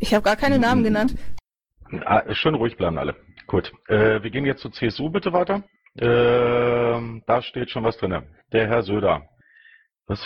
[0.00, 1.14] Ich habe gar keine Namen genannt.
[2.04, 3.16] Ah, schön ruhig bleiben alle.
[3.48, 3.72] Gut.
[3.88, 5.64] Äh, wir gehen jetzt zur CSU bitte weiter.
[5.96, 8.22] Äh, da steht schon was drin.
[8.52, 9.26] Der Herr Söder.
[10.06, 10.20] Was?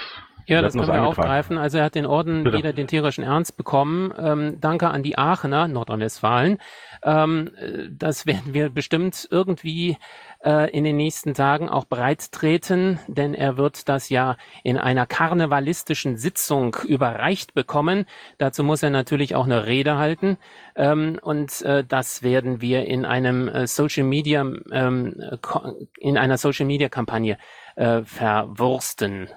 [0.46, 1.58] Ja, das können wir aufgreifen.
[1.58, 2.58] Also er hat den Orden Bitte.
[2.58, 4.12] wieder den tierischen Ernst bekommen.
[4.18, 6.58] Ähm, danke an die Aachener, Nordrhein-Westfalen.
[7.04, 9.96] Ähm, äh, das werden wir bestimmt irgendwie
[10.44, 15.06] äh, in den nächsten Tagen auch breit treten, denn er wird das ja in einer
[15.06, 18.06] karnevalistischen Sitzung überreicht bekommen.
[18.38, 20.38] Dazu muss er natürlich auch eine Rede halten
[20.76, 25.20] ähm, und äh, das werden wir in einem äh, Social Media ähm,
[25.98, 27.38] in einer Social Media Kampagne
[27.76, 29.28] äh, verwursten.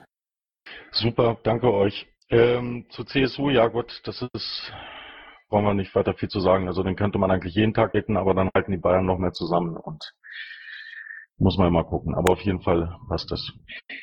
[0.92, 2.08] Super, danke euch.
[2.30, 4.74] Ähm, zur CSU, ja gut, das ist
[5.50, 6.68] brauchen wir nicht weiter viel zu sagen.
[6.68, 9.32] Also den könnte man eigentlich jeden Tag hätten, aber dann halten die Bayern noch mehr
[9.32, 10.04] zusammen und
[11.38, 13.52] muss man mal gucken, aber auf jeden Fall passt das.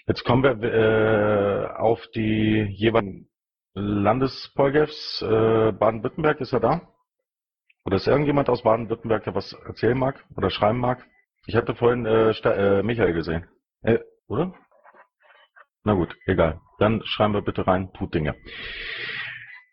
[0.07, 3.29] Jetzt kommen wir äh, auf die jeweiligen
[3.75, 5.23] Landespolgefs.
[5.23, 6.83] Äh, Baden-Württemberg ist er da?
[7.87, 11.07] Oder ist irgendjemand aus Baden-Württemberg, der was erzählen mag oder schreiben mag?
[11.47, 13.47] Ich hatte vorhin äh, äh, Michael gesehen.
[13.83, 14.55] Äh, oder?
[15.85, 16.61] Na gut, egal.
[16.79, 18.35] Dann schreiben wir bitte rein, tut Dinge.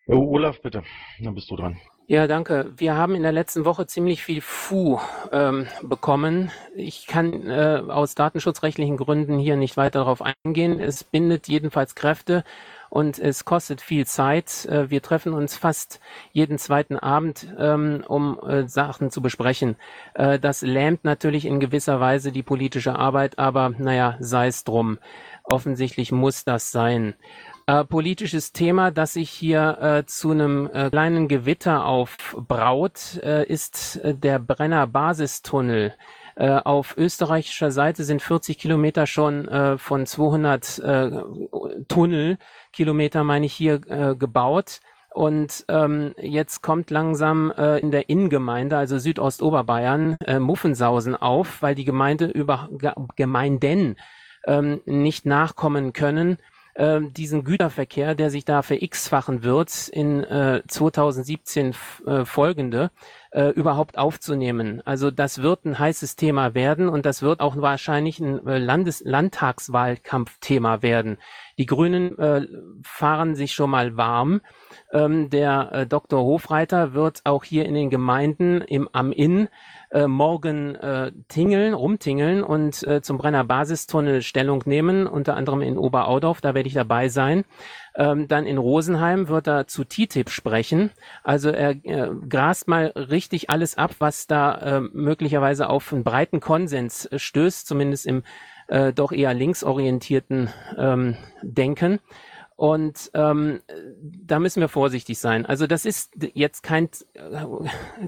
[0.07, 0.83] Oh, Olaf, bitte,
[1.19, 1.79] dann bist du dran.
[2.07, 2.73] Ja, danke.
[2.75, 4.99] Wir haben in der letzten Woche ziemlich viel Fu
[5.31, 6.49] ähm, bekommen.
[6.75, 10.79] Ich kann äh, aus datenschutzrechtlichen Gründen hier nicht weiter darauf eingehen.
[10.79, 12.43] Es bindet jedenfalls Kräfte
[12.89, 14.65] und es kostet viel Zeit.
[14.65, 15.99] Äh, wir treffen uns fast
[16.31, 19.75] jeden zweiten Abend, ähm, um äh, Sachen zu besprechen.
[20.15, 24.97] Äh, das lähmt natürlich in gewisser Weise die politische Arbeit, aber naja, sei es drum.
[25.49, 27.15] Offensichtlich muss das sein.
[27.65, 33.97] Äh, politisches Thema, das sich hier äh, zu einem äh, kleinen Gewitter aufbraut, äh, ist
[33.97, 35.95] äh, der Brenner Basistunnel.
[36.35, 41.11] Äh, auf österreichischer Seite sind 40 Kilometer schon von 200 äh,
[41.87, 44.79] Tunnelkilometer, meine ich hier, gebaut.
[45.11, 51.75] Und ähm, jetzt kommt langsam äh, in der Innengemeinde, also Südostoberbayern, äh, Muffensausen auf, weil
[51.75, 52.69] die Gemeinde über
[53.15, 53.95] Gemeinden
[54.47, 56.37] ähm, nicht nachkommen können,
[56.79, 61.75] äh, diesen Güterverkehr, der sich da verx-fachen wird, in äh, 2017
[62.05, 62.91] äh, folgende,
[63.31, 64.81] äh, überhaupt aufzunehmen.
[64.85, 69.01] Also das wird ein heißes Thema werden und das wird auch wahrscheinlich ein äh, Landes
[69.05, 71.17] Landtagswahlkampfthema werden.
[71.57, 72.47] Die Grünen äh,
[72.83, 74.41] fahren sich schon mal warm.
[74.91, 76.23] Ähm, der äh, Dr.
[76.23, 79.49] Hofreiter wird auch hier in den Gemeinden im Am Inn
[79.91, 85.77] äh, morgen äh, tingeln, rumtingeln und äh, zum Brenner Basistunnel Stellung nehmen, unter anderem in
[85.77, 87.43] Oberaudorf, da werde ich dabei sein.
[87.95, 90.91] Ähm, dann in Rosenheim wird er zu TTIP sprechen.
[91.23, 96.39] Also er äh, grast mal richtig alles ab, was da äh, möglicherweise auf einen breiten
[96.39, 98.23] Konsens stößt, zumindest im
[98.67, 101.99] äh, doch eher linksorientierten ähm, Denken.
[102.59, 103.61] Und ähm,
[104.01, 105.45] da müssen wir vorsichtig sein.
[105.45, 107.45] Also das ist jetzt kein äh,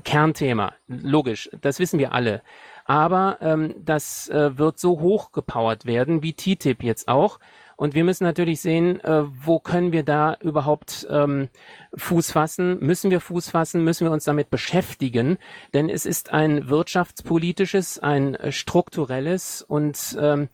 [0.03, 2.41] Kernthema, logisch, das wissen wir alle.
[2.83, 7.39] Aber ähm, das äh, wird so hochgepowert werden, wie TTIP jetzt auch.
[7.77, 11.47] Und wir müssen natürlich sehen, äh, wo können wir da überhaupt ähm,
[11.95, 12.77] Fuß fassen?
[12.81, 13.85] Müssen wir Fuß fassen?
[13.85, 15.37] Müssen wir uns damit beschäftigen?
[15.73, 20.49] Denn es ist ein wirtschaftspolitisches, ein strukturelles und ähm,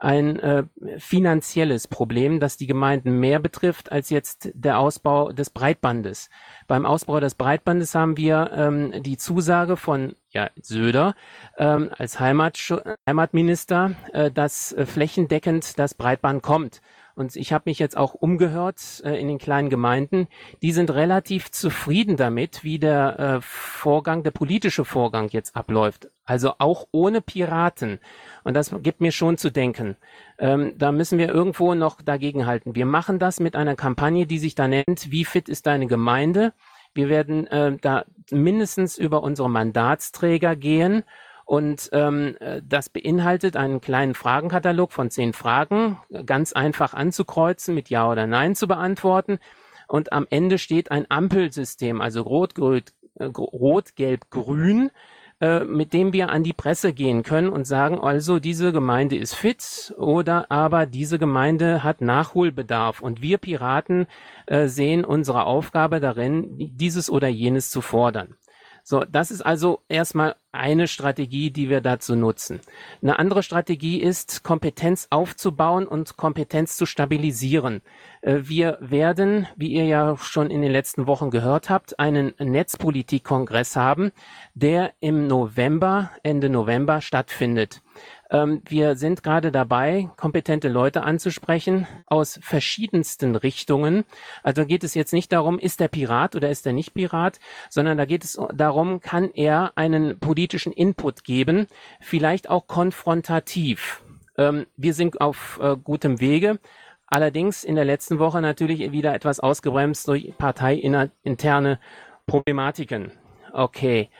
[0.00, 0.64] ein äh,
[0.98, 6.30] finanzielles Problem, das die Gemeinden mehr betrifft als jetzt der Ausbau des Breitbandes.
[6.66, 11.14] Beim Ausbau des Breitbandes haben wir ähm, die Zusage von ja, Söder
[11.58, 12.58] ähm, als Heimat,
[13.06, 16.80] Heimatminister, äh, dass äh, flächendeckend das Breitband kommt.
[17.14, 20.28] Und ich habe mich jetzt auch umgehört äh, in den kleinen Gemeinden.
[20.62, 26.08] Die sind relativ zufrieden damit, wie der äh, Vorgang, der politische Vorgang jetzt abläuft.
[26.24, 27.98] Also auch ohne Piraten.
[28.44, 29.96] Und das gibt mir schon zu denken.
[30.38, 32.74] Ähm, da müssen wir irgendwo noch dagegen halten.
[32.74, 36.52] Wir machen das mit einer Kampagne, die sich da nennt, wie fit ist deine Gemeinde?
[36.94, 41.04] Wir werden äh, da mindestens über unsere Mandatsträger gehen
[41.50, 47.90] und ähm, äh, das beinhaltet einen kleinen Fragenkatalog von zehn Fragen, ganz einfach anzukreuzen, mit
[47.90, 49.40] Ja oder Nein zu beantworten.
[49.88, 54.92] Und am Ende steht ein Ampelsystem, also Rot, Rot, äh, Rot Gelb, Grün,
[55.40, 59.34] äh, mit dem wir an die Presse gehen können und sagen, also diese Gemeinde ist
[59.34, 63.00] fit oder aber diese Gemeinde hat Nachholbedarf.
[63.00, 64.06] Und wir Piraten
[64.46, 68.36] äh, sehen unsere Aufgabe darin, dieses oder jenes zu fordern.
[68.82, 72.60] So, das ist also erstmal eine Strategie, die wir dazu nutzen.
[73.02, 77.82] Eine andere Strategie ist, Kompetenz aufzubauen und Kompetenz zu stabilisieren.
[78.22, 83.76] Äh, wir werden, wie ihr ja schon in den letzten Wochen gehört habt, einen Netzpolitikkongress
[83.76, 84.10] haben,
[84.54, 87.82] der im November, Ende November stattfindet.
[88.30, 94.04] Ähm, wir sind gerade dabei, kompetente Leute anzusprechen aus verschiedensten Richtungen.
[94.42, 97.98] Also geht es jetzt nicht darum, ist der Pirat oder ist er nicht Pirat, sondern
[97.98, 100.39] da geht es darum, kann er einen politischen
[100.72, 101.66] Input geben,
[102.00, 104.02] vielleicht auch konfrontativ.
[104.36, 106.58] Ähm, wir sind auf äh, gutem Wege.
[107.06, 111.80] Allerdings in der letzten Woche natürlich wieder etwas ausgebremst durch parteiinterne
[112.26, 113.12] Problematiken.
[113.52, 114.10] Okay.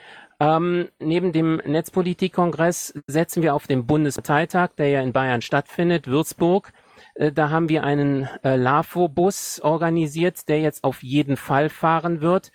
[0.41, 6.73] Ähm, neben dem Netzpolitikkongress setzen wir auf den Bundesparteitag, der ja in Bayern stattfindet, Würzburg.
[7.15, 12.51] Äh, da haben wir einen äh, LAFO-Bus organisiert, der jetzt auf jeden Fall fahren wird.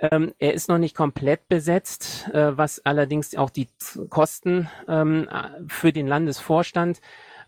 [0.00, 3.68] Ähm, er ist noch nicht komplett besetzt, äh, was allerdings auch die
[4.08, 5.28] Kosten ähm,
[5.68, 7.00] für den Landesvorstand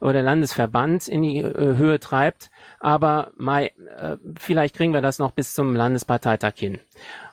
[0.02, 2.50] oder Landesverband in die äh, Höhe treibt.
[2.80, 6.80] Aber Mai, äh, vielleicht kriegen wir das noch bis zum Landesparteitag hin.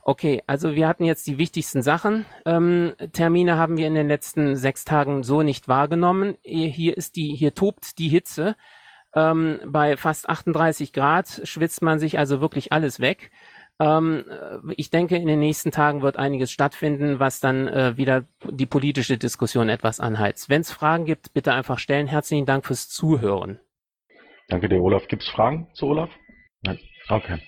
[0.04, 2.26] Okay, also wir hatten jetzt die wichtigsten Sachen.
[2.46, 6.38] Ähm, Termine haben wir in den letzten sechs Tagen so nicht wahrgenommen.
[6.44, 8.56] Hier ist die, hier tobt die Hitze.
[9.16, 13.32] Ähm, bei fast 38 Grad schwitzt man sich also wirklich alles weg.
[13.80, 14.26] Ähm,
[14.76, 19.18] ich denke, in den nächsten Tagen wird einiges stattfinden, was dann äh, wieder die politische
[19.18, 20.50] Diskussion etwas anheizt.
[20.50, 22.08] Wenn es Fragen gibt, bitte einfach stellen.
[22.08, 23.60] Herzlichen Dank fürs Zuhören.
[24.50, 25.08] Danke dir, Olaf.
[25.08, 26.10] Gibt es Fragen zu Olaf?
[26.64, 26.80] Nein.
[27.08, 27.40] Okay.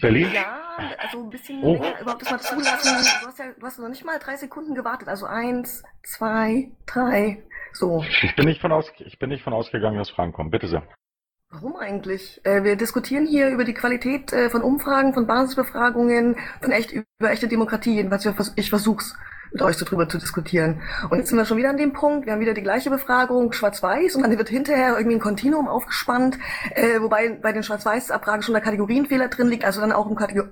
[0.00, 0.28] Berlin?
[0.32, 0.60] Ja,
[0.98, 1.74] also ein bisschen oh.
[1.74, 2.88] länger überhaupt das mal zulassen.
[3.20, 5.08] Du hast ja, du hast noch nicht mal drei Sekunden gewartet.
[5.08, 7.42] Also eins, zwei, drei,
[7.72, 8.04] so.
[8.22, 10.50] Ich bin nicht von, aus, ich bin nicht von ausgegangen, dass Fragen kommen.
[10.50, 10.82] Bitte sehr.
[11.52, 12.40] Warum eigentlich?
[12.44, 17.30] Äh, wir diskutieren hier über die Qualität äh, von Umfragen, von Basisbefragungen, von echt über
[17.30, 19.16] echte Demokratie, jedenfalls ich versuch's.
[19.52, 20.80] Mit euch so drüber zu diskutieren.
[21.08, 23.52] Und jetzt sind wir schon wieder an dem Punkt, wir haben wieder die gleiche Befragung,
[23.52, 26.38] schwarz-weiß, und dann wird hinterher irgendwie ein Kontinuum aufgespannt,
[26.74, 30.46] äh, wobei bei den Schwarz-Weiß-Abfragen schon der Kategorienfehler drin liegt, also dann auch im, Kategor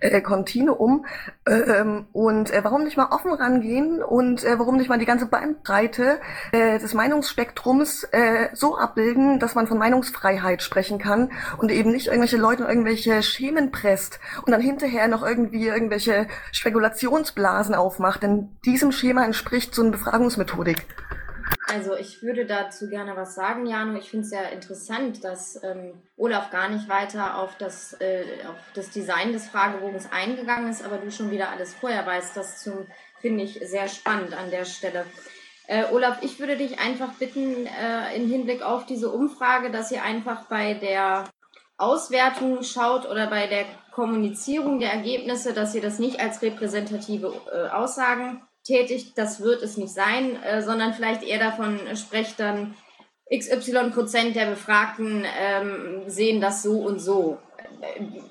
[0.00, 1.06] äh, Kontinuum.
[1.46, 5.26] Ähm, und äh, warum nicht mal offen rangehen und äh, warum nicht mal die ganze
[5.26, 6.20] Bandbreite
[6.52, 12.06] äh, des Meinungsspektrums äh, so abbilden, dass man von Meinungsfreiheit sprechen kann und eben nicht
[12.06, 18.92] irgendwelche Leute irgendwelche Schemen presst und dann hinterher noch irgendwie irgendwelche Spekulationsblasen aufmacht, denn diesem
[18.92, 20.86] Schema entspricht so eine Befragungsmethodik.
[21.68, 23.98] Also ich würde dazu gerne was sagen, Jano.
[23.98, 28.58] Ich finde es ja interessant, dass ähm, Olaf gar nicht weiter auf das, äh, auf
[28.74, 32.36] das Design des Fragebogens eingegangen ist, aber du schon wieder alles vorher weißt.
[32.36, 32.68] Das
[33.20, 35.06] finde ich sehr spannend an der Stelle.
[35.66, 40.02] Äh, Olaf, ich würde dich einfach bitten, äh, im Hinblick auf diese Umfrage, dass ihr
[40.02, 41.24] einfach bei der
[41.78, 47.68] Auswertung schaut oder bei der Kommunizierung der Ergebnisse, dass ihr das nicht als repräsentative äh,
[47.68, 49.18] Aussagen tätigt.
[49.18, 52.74] Das wird es nicht sein, äh, sondern vielleicht eher davon sprecht dann
[53.34, 57.38] XY Prozent der Befragten ähm, sehen das so und so.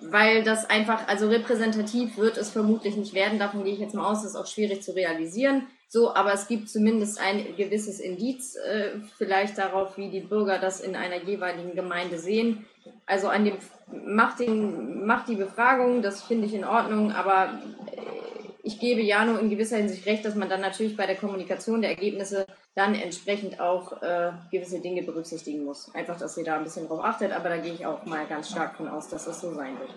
[0.03, 3.39] Weil das einfach, also repräsentativ wird es vermutlich nicht werden.
[3.39, 5.67] Davon gehe ich jetzt mal aus, das ist auch schwierig zu realisieren.
[5.93, 10.79] So, aber es gibt zumindest ein gewisses Indiz äh, vielleicht darauf, wie die Bürger das
[10.79, 12.65] in einer jeweiligen Gemeinde sehen.
[13.05, 13.57] Also an dem
[14.05, 17.59] macht den macht die Befragung, das finde ich in Ordnung, aber
[17.91, 17.99] äh,
[18.63, 21.89] ich gebe Jano in gewisser Hinsicht recht, dass man dann natürlich bei der Kommunikation der
[21.89, 25.93] Ergebnisse dann entsprechend auch äh, gewisse Dinge berücksichtigen muss.
[25.93, 28.49] Einfach, dass ihr da ein bisschen drauf achtet, aber da gehe ich auch mal ganz
[28.49, 29.93] stark von aus, dass das so sein wird.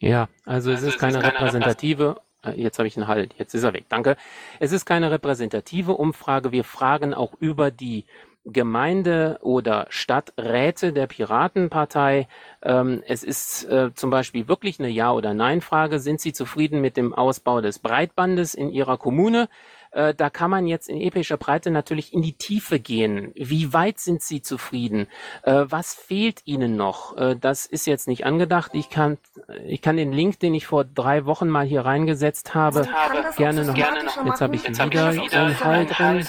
[0.00, 2.16] Ja, also es also ist keine repräsentative
[2.56, 3.86] Jetzt habe ich einen Halt, jetzt ist er weg.
[3.88, 4.16] Danke.
[4.60, 6.52] Es ist keine repräsentative Umfrage.
[6.52, 8.04] Wir fragen auch über die
[8.44, 12.28] Gemeinde- oder Stadträte der Piratenpartei.
[12.62, 15.98] Ähm, es ist äh, zum Beispiel wirklich eine Ja- oder Nein-Frage.
[15.98, 19.48] Sind Sie zufrieden mit dem Ausbau des Breitbandes in Ihrer Kommune?
[19.94, 23.32] Äh, da kann man jetzt in epischer Breite natürlich in die Tiefe gehen.
[23.36, 25.06] Wie weit sind Sie zufrieden?
[25.42, 27.16] Äh, was fehlt Ihnen noch?
[27.16, 28.72] Äh, das ist jetzt nicht angedacht.
[28.74, 29.18] Ich kann,
[29.64, 32.88] ich kann den Link, den ich vor drei Wochen mal hier reingesetzt habe,
[33.36, 33.74] gerne noch.
[33.74, 36.26] Gerne noch jetzt habe ich jetzt wieder einen Fall drin.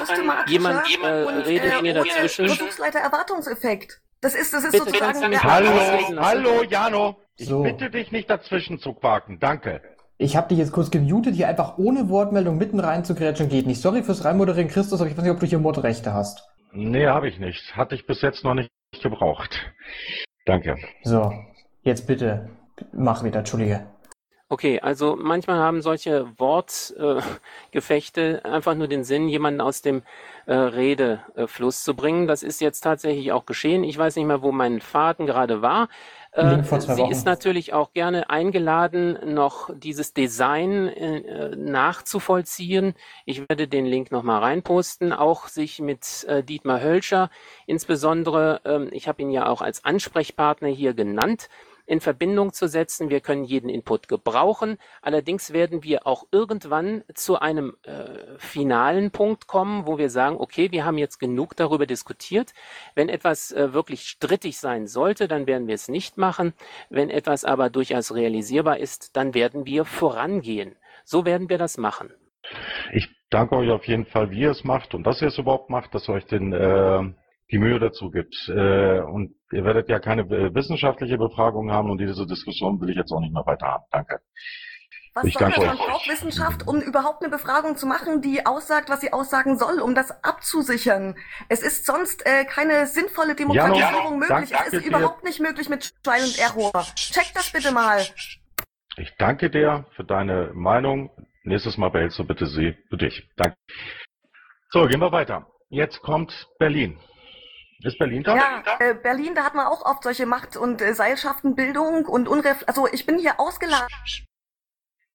[0.48, 2.46] Jemand äh, redet mir dazwischen.
[2.46, 4.02] Prüfungsleiter Erwartungseffekt.
[4.22, 5.22] Das ist, das ist bitte, sozusagen.
[5.22, 5.70] Bitte, hallo,
[6.18, 7.18] hallo, Jano.
[7.38, 7.64] Ich so.
[7.64, 9.40] bitte dich nicht dazwischen zu quaken.
[9.40, 9.82] Danke.
[10.18, 13.68] Ich habe dich jetzt kurz gemutet, hier einfach ohne Wortmeldung mitten rein zu grätschen geht
[13.68, 13.82] nicht.
[13.82, 16.48] Sorry fürs Reinmoderieren, Christus, aber ich weiß nicht, ob du hier Mordrechte hast.
[16.72, 17.76] Nee, habe ich nicht.
[17.76, 18.72] Hatte ich bis jetzt noch nicht
[19.04, 19.60] gebraucht.
[20.46, 20.78] Danke.
[21.04, 21.34] So,
[21.84, 22.50] jetzt bitte
[22.94, 23.86] mach wieder, Entschuldige.
[24.48, 30.04] Okay, also manchmal haben solche Wortgefechte äh, einfach nur den Sinn, jemanden aus dem
[30.46, 32.28] äh, Redefluss zu bringen.
[32.28, 33.84] Das ist jetzt tatsächlich auch geschehen.
[33.84, 35.90] Ich weiß nicht mehr, wo mein Faden gerade war.
[36.36, 37.12] Äh, sie Wochen.
[37.12, 42.94] ist natürlich auch gerne eingeladen, noch dieses Design äh, nachzuvollziehen.
[43.26, 47.30] Ich werde den Link nochmal reinposten, auch sich mit äh, Dietmar Hölscher,
[47.68, 51.48] insbesondere, ähm, ich habe ihn ja auch als Ansprechpartner hier genannt,
[51.86, 53.10] in Verbindung zu setzen.
[53.10, 54.78] Wir können jeden Input gebrauchen.
[55.02, 60.72] Allerdings werden wir auch irgendwann zu einem äh, finalen Punkt kommen, wo wir sagen, okay,
[60.72, 62.54] wir haben jetzt genug darüber diskutiert.
[62.96, 66.54] Wenn etwas äh, wirklich strittig sein sollte, dann werden wir es nicht machen.
[66.90, 70.76] Wenn etwas aber durchaus realisierbar ist, dann werden wir vorangehen.
[71.04, 72.12] So werden wir das machen.
[72.94, 75.70] Ich danke euch auf jeden Fall, wie ihr es macht und dass ihr es überhaupt
[75.70, 77.04] macht, dass ihr euch den äh,
[77.52, 78.36] die Mühe dazu gibt.
[78.50, 83.12] Äh, und ihr werdet ja keine wissenschaftliche Befragung haben und diese Diskussion will ich jetzt
[83.12, 83.84] auch nicht mehr weiter haben.
[83.92, 84.20] Danke.
[85.16, 85.56] Was ich das?
[85.56, 89.80] Man braucht Wissenschaft, um überhaupt eine Befragung zu machen, die aussagt, was sie aussagen soll,
[89.80, 91.16] um das abzusichern.
[91.48, 94.60] Es ist sonst äh, keine sinnvolle Demokratisierung ja, möglich.
[94.68, 96.86] es ist überhaupt nicht möglich mit Trial and Error.
[96.96, 98.02] Check das bitte mal.
[98.98, 101.10] Ich danke dir für deine Meinung.
[101.44, 103.30] Nächstes Mal behältst du bitte sie für dich.
[103.38, 103.56] Danke.
[104.72, 105.48] So, gehen wir weiter.
[105.70, 107.00] Jetzt kommt Berlin.
[107.84, 108.36] Ist Berlin da?
[108.36, 112.64] Ja, äh, Berlin, da hat man auch oft solche Macht- und äh, Seilschaftenbildung und Unref.
[112.68, 113.88] Also ich bin hier ausgeladen.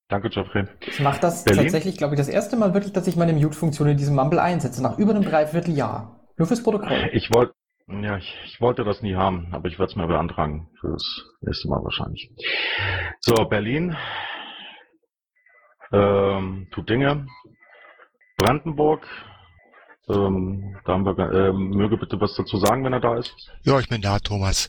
[0.09, 0.65] Danke, Geoffrey.
[0.87, 1.65] Ich mache das Berlin?
[1.65, 4.83] tatsächlich, glaube ich, das erste Mal wirklich, dass ich meine Mute-Funktion in diesem Mumble einsetze,
[4.83, 6.27] nach über einem Dreivierteljahr.
[6.37, 7.11] Nur fürs Protokoll.
[7.13, 7.55] Ich wollte
[7.89, 10.69] ja, ich, ich, wollte das nie haben, aber ich werde es mir beantragen.
[10.81, 12.31] Fürs nächste Mal wahrscheinlich.
[13.21, 13.97] So, Berlin.
[15.93, 17.27] Ähm, tut Dinge.
[18.37, 19.07] Brandenburg
[20.15, 23.33] Ähm, da haben wir, äh, möge bitte was dazu sagen, wenn er da ist.
[23.63, 24.69] Ja, ich bin da, Thomas.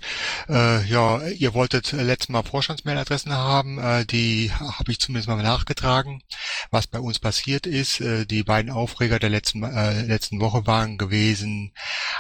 [0.50, 5.42] Äh, ja, ihr wolltet äh, letztes Mal Vorstandsmailadressen haben, äh, die habe ich zumindest mal
[5.42, 6.22] nachgetragen.
[6.70, 10.98] Was bei uns passiert ist, äh, die beiden Aufreger der letzten, äh, letzten Woche waren
[10.98, 11.72] gewesen,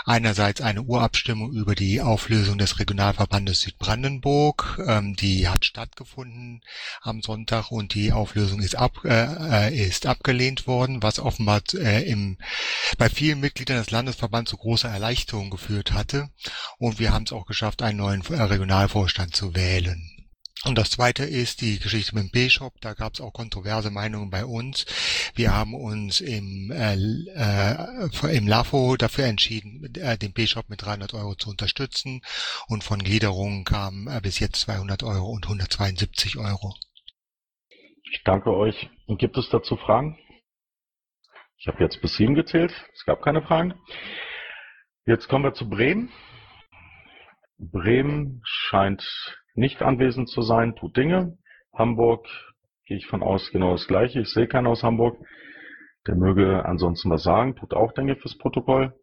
[0.05, 6.61] einerseits eine Urabstimmung über die Auflösung des Regionalverbandes Südbrandenburg, ähm, die hat stattgefunden
[7.01, 12.09] am Sonntag und die Auflösung ist, ab, äh, äh ist abgelehnt worden, was offenbar äh,
[12.09, 12.37] im
[12.97, 16.29] bei vielen Mitgliedern des Landesverbands zu großer Erleichterung geführt hatte.
[16.77, 20.11] Und wir haben es auch geschafft, einen neuen Regionalvorstand zu wählen.
[20.63, 22.73] Und das zweite ist die Geschichte mit dem B-Shop.
[22.81, 24.85] Da gab es auch kontroverse Meinungen bei uns.
[25.33, 31.15] Wir haben uns im, äh, äh, im LAFO dafür entschieden, äh, den B-Shop mit 300
[31.15, 32.21] Euro zu unterstützen.
[32.67, 36.75] Und von Gliederungen kamen äh, bis jetzt 200 Euro und 172 Euro.
[38.11, 38.89] Ich danke euch.
[39.07, 40.17] Und gibt es dazu Fragen?
[41.61, 42.73] Ich habe jetzt bis sieben gezählt.
[42.91, 43.75] Es gab keine Fragen.
[45.05, 46.09] Jetzt kommen wir zu Bremen.
[47.59, 49.03] Bremen scheint
[49.53, 51.37] nicht anwesend zu sein, tut Dinge.
[51.71, 52.25] Hamburg
[52.87, 54.21] gehe ich von aus genau das Gleiche.
[54.21, 55.23] Ich sehe keinen aus Hamburg.
[56.07, 58.95] Der möge ansonsten was sagen, tut auch Dinge fürs Protokoll.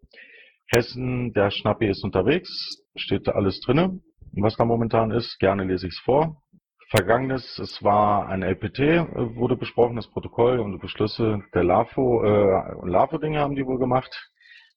[0.67, 2.51] Hessen, der Schnappi ist unterwegs,
[2.97, 4.01] steht da alles drinne,
[4.33, 5.39] was da momentan ist.
[5.39, 6.43] Gerne lese ich es vor.
[6.91, 12.25] Vergangenes, es war ein LPT, äh, wurde besprochen, das Protokoll und die Beschlüsse der LAFO,
[12.25, 14.31] äh, LAFO-Dinge haben die wohl gemacht.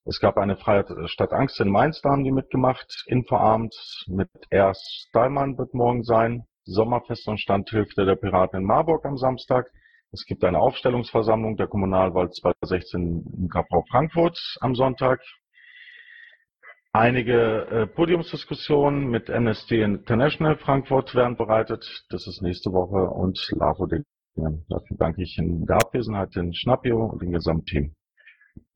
[0.04, 3.04] Es gab eine Freiheit statt Angst in Mainz, da haben die mitgemacht.
[3.06, 3.74] Infoabend
[4.08, 6.44] mit Ernst Stallmann wird morgen sein.
[6.64, 9.70] Sommerfest und Standhilfe der Piraten in Marburg am Samstag.
[10.10, 15.22] Es gibt eine Aufstellungsversammlung der Kommunalwahl 2016 in KV Frankfurt am Sonntag.
[16.94, 22.04] Einige äh, Podiumsdiskussionen mit Amnesty International Frankfurt werden bereitet.
[22.10, 23.86] Das ist nächste Woche und LAVO.
[23.86, 27.94] Dafür danke ich in der Abwesenheit den Schnappio und dem Gesamtteam.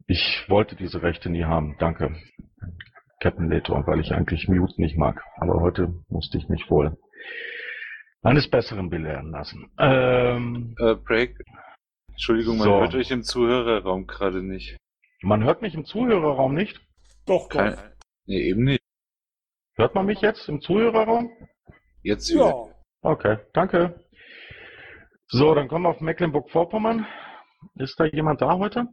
[0.06, 1.76] Ich wollte diese Rechte nie haben.
[1.78, 2.16] Danke,
[3.20, 5.22] Captain Leto, weil ich eigentlich Mute nicht mag.
[5.36, 6.96] Aber heute musste ich mich wohl
[8.22, 9.70] eines Besseren belehren lassen.
[9.78, 11.38] Ähm, äh, Break.
[12.12, 12.80] Entschuldigung, man so.
[12.80, 14.78] hört euch im Zuhörerraum gerade nicht.
[15.20, 16.80] Man hört mich im Zuhörerraum nicht?
[17.26, 17.58] Doch, doch.
[17.58, 17.76] Kein,
[18.26, 18.82] Nee, eben nicht.
[19.76, 21.30] Hört man mich jetzt im Zuhörerraum?
[22.02, 22.48] Jetzt wieder.
[22.48, 22.74] Ja.
[23.02, 24.04] Okay, danke.
[25.28, 27.06] So, dann kommen wir auf Mecklenburg-Vorpommern.
[27.76, 28.88] Ist da jemand da heute?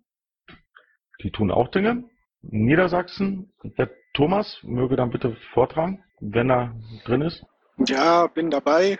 [1.21, 2.03] Die tun auch Dinge.
[2.41, 6.75] Niedersachsen, der Thomas möge dann bitte vortragen, wenn er
[7.05, 7.43] drin ist.
[7.87, 8.99] Ja, bin dabei.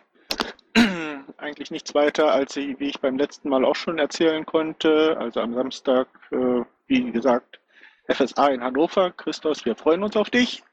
[1.38, 5.18] Eigentlich nichts weiter, als ich, wie ich beim letzten Mal auch schon erzählen konnte.
[5.18, 7.60] Also am Samstag, äh, wie gesagt,
[8.08, 9.12] FSA in Hannover.
[9.12, 10.64] Christos, wir freuen uns auf dich.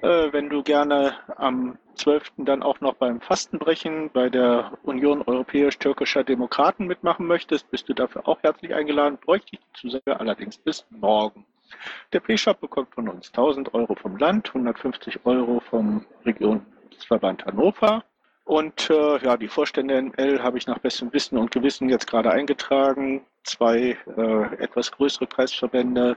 [0.00, 2.32] Äh, wenn du gerne am 12.
[2.38, 8.26] dann auch noch beim Fastenbrechen bei der Union Europäisch-Türkischer Demokraten mitmachen möchtest, bist du dafür
[8.26, 9.18] auch herzlich eingeladen.
[9.18, 11.44] Bräuchte ich die Zusage allerdings bis morgen.
[12.12, 18.04] Der P-Shop bekommt von uns 1000 Euro vom Land, 150 Euro vom Regionsverband Hannover.
[18.44, 22.30] Und äh, ja, die Vorstände NL habe ich nach bestem Wissen und Gewissen jetzt gerade
[22.30, 23.26] eingetragen.
[23.42, 26.16] Zwei äh, etwas größere Kreisverbände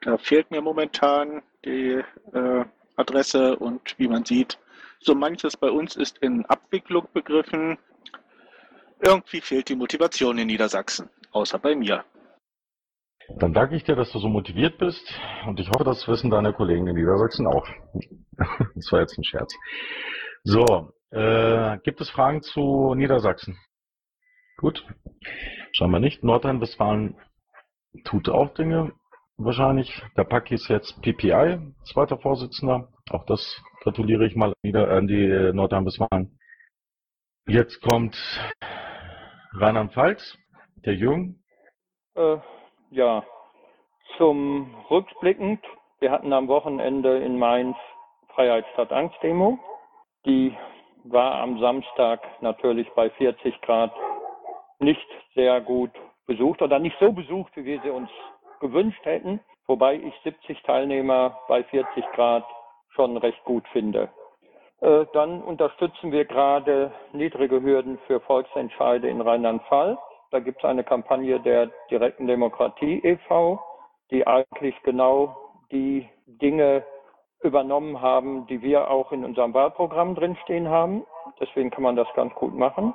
[0.00, 2.64] da fehlt mir momentan die äh,
[2.96, 4.58] Adresse und wie man sieht,
[5.00, 7.78] so manches bei uns ist in Abwicklung begriffen.
[9.00, 12.04] Irgendwie fehlt die Motivation in Niedersachsen, außer bei mir.
[13.36, 15.12] Dann danke ich dir, dass du so motiviert bist
[15.46, 17.68] und ich hoffe, das wissen deine Kollegen in Niedersachsen auch.
[18.74, 19.54] das war jetzt ein Scherz.
[20.44, 23.58] So, äh, gibt es Fragen zu Niedersachsen?
[24.56, 24.84] Gut,
[25.72, 26.24] schauen wir nicht.
[26.24, 27.16] Nordrhein-Westfalen
[28.04, 28.92] tut auch Dinge
[29.38, 30.02] wahrscheinlich.
[30.16, 32.88] Der Paki ist jetzt PPI, zweiter Vorsitzender.
[33.10, 36.38] Auch das gratuliere ich mal wieder an die Nordrhein-Westfalen.
[37.46, 38.16] Jetzt kommt
[39.52, 40.36] Rheinland-Pfalz,
[40.84, 41.42] der Jung.
[42.14, 42.36] Äh,
[42.90, 43.24] ja,
[44.16, 45.64] zum Rückblickend.
[46.00, 47.76] Wir hatten am Wochenende in Mainz
[48.34, 49.58] Freiheitsstadt Angst Demo.
[50.26, 50.54] Die
[51.04, 53.92] war am Samstag natürlich bei 40 Grad
[54.80, 55.90] nicht sehr gut
[56.26, 58.10] besucht oder nicht so besucht, wie wir sie uns
[58.60, 62.44] gewünscht hätten, wobei ich 70 Teilnehmer bei 40 Grad
[62.90, 64.10] schon recht gut finde.
[64.80, 69.98] Äh, dann unterstützen wir gerade niedrige Hürden für Volksentscheide in Rheinland-Pfalz.
[70.30, 73.60] Da gibt es eine Kampagne der direkten Demokratie e.V.,
[74.10, 75.36] die eigentlich genau
[75.72, 76.84] die Dinge
[77.42, 81.04] übernommen haben, die wir auch in unserem Wahlprogramm drinstehen haben.
[81.40, 82.94] Deswegen kann man das ganz gut machen.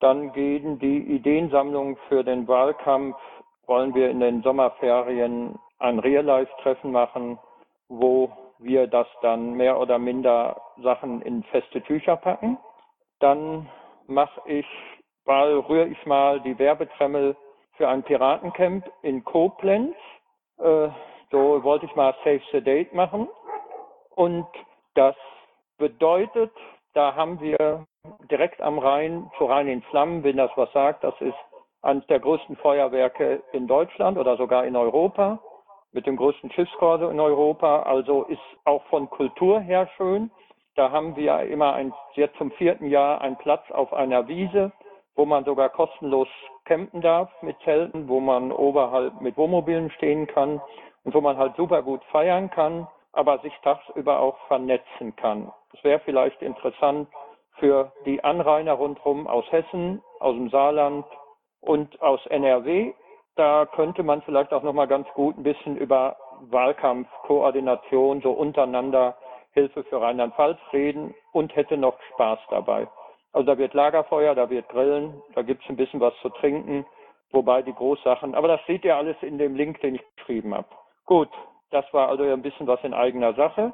[0.00, 3.16] Dann gehen die Ideensammlungen für den Wahlkampf
[3.66, 7.38] wollen wir in den Sommerferien ein Real-Life-Treffen machen,
[7.88, 12.58] wo wir das dann mehr oder minder Sachen in feste Tücher packen.
[13.18, 13.68] Dann
[14.06, 14.66] mache ich
[15.24, 17.36] mal, rühre ich mal die Werbetremmel
[17.76, 19.96] für ein Piratencamp in Koblenz.
[20.58, 20.88] Äh,
[21.30, 23.28] so wollte ich mal Save the Date machen.
[24.14, 24.46] Und
[24.94, 25.16] das
[25.78, 26.52] bedeutet,
[26.94, 27.86] da haben wir
[28.30, 31.34] direkt am Rhein, zu Rhein in Flammen, wenn das was sagt, das ist
[31.82, 35.40] eines der größten Feuerwerke in Deutschland oder sogar in Europa,
[35.92, 40.30] mit dem größten Schiffskorso in Europa, also ist auch von Kultur her schön.
[40.74, 44.72] Da haben wir immer ein, jetzt zum vierten Jahr einen Platz auf einer Wiese,
[45.14, 46.28] wo man sogar kostenlos
[46.64, 50.62] campen darf mit Zelten, wo man oberhalb mit Wohnmobilen stehen kann
[51.04, 55.52] und wo man halt super gut feiern kann, aber sich tagsüber auch vernetzen kann.
[55.72, 57.08] Das wäre vielleicht interessant
[57.58, 61.04] für die Anrainer rundherum aus Hessen, aus dem Saarland
[61.62, 62.92] und aus NRW.
[63.36, 66.16] Da könnte man vielleicht auch noch mal ganz gut ein bisschen über
[66.50, 69.16] Wahlkampfkoordination so untereinander
[69.52, 72.88] Hilfe für Rheinland-Pfalz reden und hätte noch Spaß dabei.
[73.32, 76.84] Also da wird Lagerfeuer, da wird Grillen, da gibt es ein bisschen was zu trinken,
[77.30, 80.68] wobei die Großsachen, aber das seht ihr alles in dem Link, den ich geschrieben habe.
[81.06, 81.30] Gut,
[81.70, 83.72] das war also ein bisschen was in eigener Sache.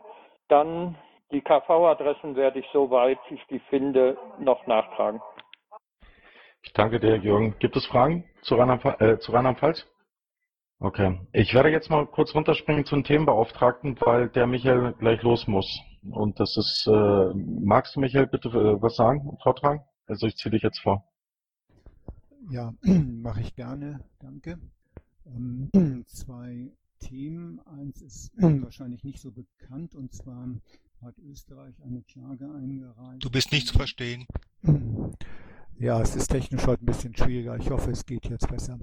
[0.48, 0.96] Dann
[1.32, 5.20] die KV-Adressen werde ich, soweit ich die finde, noch nachtragen.
[6.74, 7.54] Danke dir, Jürgen.
[7.58, 9.80] Gibt es Fragen zu Rheinland-Pfalz?
[9.80, 9.84] Äh,
[10.80, 11.18] Okay.
[11.32, 15.80] Ich werde jetzt mal kurz runterspringen zum Themenbeauftragten, weil der Michael gleich los muss.
[16.08, 19.80] Und das ist, äh, magst du Michael bitte äh, was sagen, vortragen?
[20.06, 21.04] Also ich ziehe dich jetzt vor.
[22.48, 24.58] Ja, mache ich gerne, danke.
[25.26, 25.70] Ähm,
[26.06, 27.60] zwei Themen.
[27.66, 30.46] Eins ist wahrscheinlich nicht so bekannt und zwar
[31.02, 33.24] hat Österreich eine Klage eingereicht.
[33.24, 34.26] Du bist nicht zu verstehen.
[35.80, 37.56] Ja, es ist technisch heute ein bisschen schwieriger.
[37.56, 38.80] Ich hoffe, es geht jetzt besser.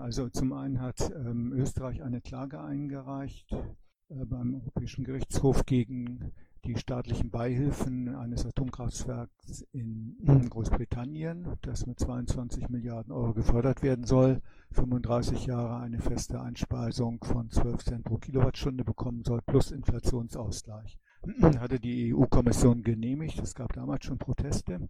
[0.00, 6.32] Also zum einen hat ähm, Österreich eine Klage eingereicht äh, beim Europäischen Gerichtshof gegen
[6.64, 14.40] die staatlichen Beihilfen eines Atomkraftwerks in Großbritannien, das mit 22 Milliarden Euro gefördert werden soll,
[14.70, 21.00] 35 Jahre eine feste Einspeisung von 12 Cent pro Kilowattstunde bekommen soll, plus Inflationsausgleich.
[21.58, 23.40] Hatte die EU-Kommission genehmigt.
[23.40, 24.88] Es gab damals schon Proteste.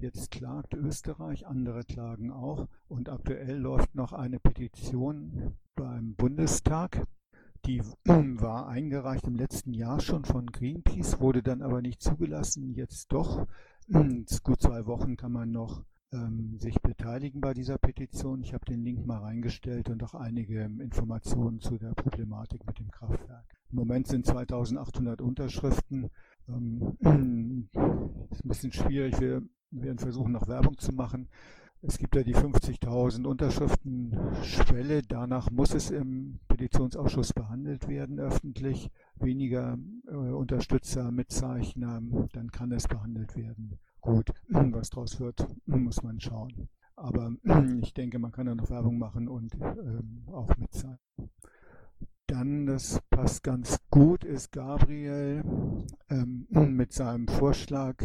[0.00, 7.06] Jetzt klagt Österreich, andere klagen auch und aktuell läuft noch eine Petition beim Bundestag.
[7.66, 13.12] Die war eingereicht im letzten Jahr schon von Greenpeace, wurde dann aber nicht zugelassen, jetzt
[13.12, 13.46] doch.
[14.42, 18.40] Gut zwei Wochen kann man noch ähm, sich beteiligen bei dieser Petition.
[18.40, 22.90] Ich habe den Link mal reingestellt und auch einige Informationen zu der Problematik mit dem
[22.90, 23.44] Kraftwerk.
[23.70, 26.08] Im Moment sind 2800 Unterschriften.
[26.48, 26.96] Ähm,
[28.30, 29.20] ist ein bisschen schwierig.
[29.20, 31.28] Wir werden versuchen, noch Werbung zu machen.
[31.82, 35.00] Es gibt ja die 50.000 Unterschriften-Schwelle.
[35.02, 38.90] Danach muss es im Petitionsausschuss behandelt werden, öffentlich.
[39.14, 42.02] Weniger äh, Unterstützer, Mitzeichner,
[42.32, 43.78] dann kann es behandelt werden.
[44.02, 46.68] Gut, was daraus wird, muss man schauen.
[46.96, 47.32] Aber
[47.80, 50.98] ich denke, man kann da noch Werbung machen und ähm, auch mitzeichnen.
[52.26, 55.42] Dann, das passt ganz gut, ist Gabriel
[56.10, 57.96] ähm, mit seinem Vorschlag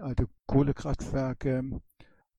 [0.00, 1.80] alte Kohlekraftwerke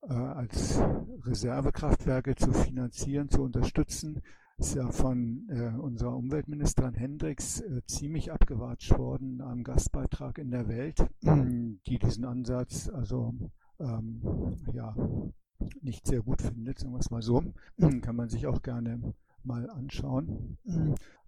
[0.01, 0.79] äh, als
[1.23, 4.21] Reservekraftwerke zu finanzieren, zu unterstützen,
[4.57, 10.51] ist ja von äh, unserer Umweltministerin Hendricks äh, ziemlich abgewatscht worden in einem Gastbeitrag in
[10.51, 13.33] der Welt, die diesen Ansatz also
[13.79, 14.21] ähm,
[14.73, 14.95] ja
[15.81, 17.43] nicht sehr gut findet, sagen wir es mal so.
[18.01, 19.13] Kann man sich auch gerne
[19.45, 20.57] mal anschauen.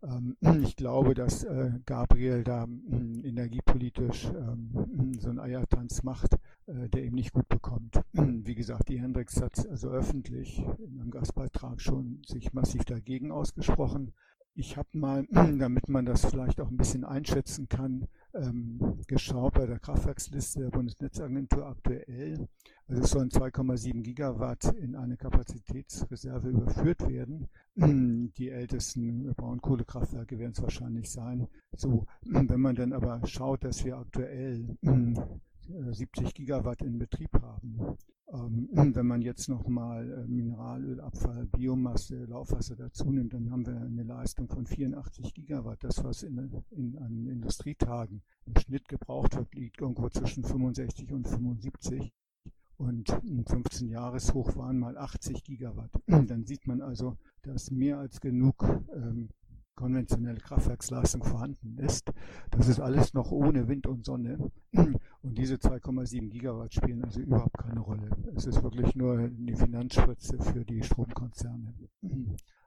[0.03, 6.34] Ähm, ich glaube, dass äh, Gabriel da hm, energiepolitisch ähm, so einen Eiertanz macht,
[6.68, 8.01] äh, der ihm nicht gut bekommt.
[8.13, 14.13] Wie gesagt, die Hendricks hat also öffentlich in einem Gastbeitrag schon sich massiv dagegen ausgesprochen.
[14.60, 15.28] Ich habe mal,
[15.60, 20.72] damit man das vielleicht auch ein bisschen einschätzen kann, ähm, geschaut bei der Kraftwerksliste der
[20.72, 22.47] Bundesnetzagentur aktuell.
[22.88, 27.49] Also es sollen 2,7 Gigawatt in eine Kapazitätsreserve überführt werden.
[28.38, 31.47] Die ältesten Braunkohlekraftwerke werden es wahrscheinlich sein.
[31.74, 34.76] So, wenn man dann aber schaut, dass wir aktuell
[35.91, 37.95] 70 Gigawatt in Betrieb haben.
[38.34, 44.04] Ähm, wenn man jetzt nochmal äh, Mineralölabfall, Biomasse, Laufwasser dazu nimmt, dann haben wir eine
[44.04, 45.84] Leistung von 84 Gigawatt.
[45.84, 46.38] Das, was in,
[46.72, 52.14] in, an Industrietagen im Schnitt gebraucht wird, liegt irgendwo zwischen 65 und 75
[52.78, 55.92] und ein 15-Jahres-Hoch waren mal 80 Gigawatt.
[56.08, 58.64] Dann sieht man also, dass mehr als genug
[58.94, 59.30] ähm,
[59.78, 62.12] konventionelle Kraftwerksleistung vorhanden ist.
[62.52, 64.52] Das ist alles noch ohne Wind und Sonne.
[64.74, 68.10] Und diese 2,7 Gigawatt spielen also überhaupt keine Rolle.
[68.36, 71.74] Es ist wirklich nur eine Finanzspritze für die Stromkonzerne.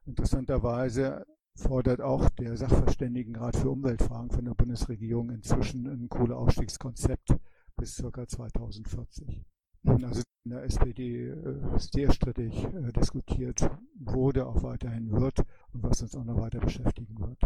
[0.07, 7.37] Interessanterweise fordert auch der Sachverständigenrat für Umweltfragen von der Bundesregierung inzwischen ein Kohleausstiegskonzept
[7.77, 8.27] bis ca.
[8.27, 9.45] 2040.
[9.87, 15.39] Also in der SPD äh, sehr strittig äh, diskutiert wurde, auch weiterhin wird
[15.73, 17.39] und was uns auch noch weiter beschäftigen wird.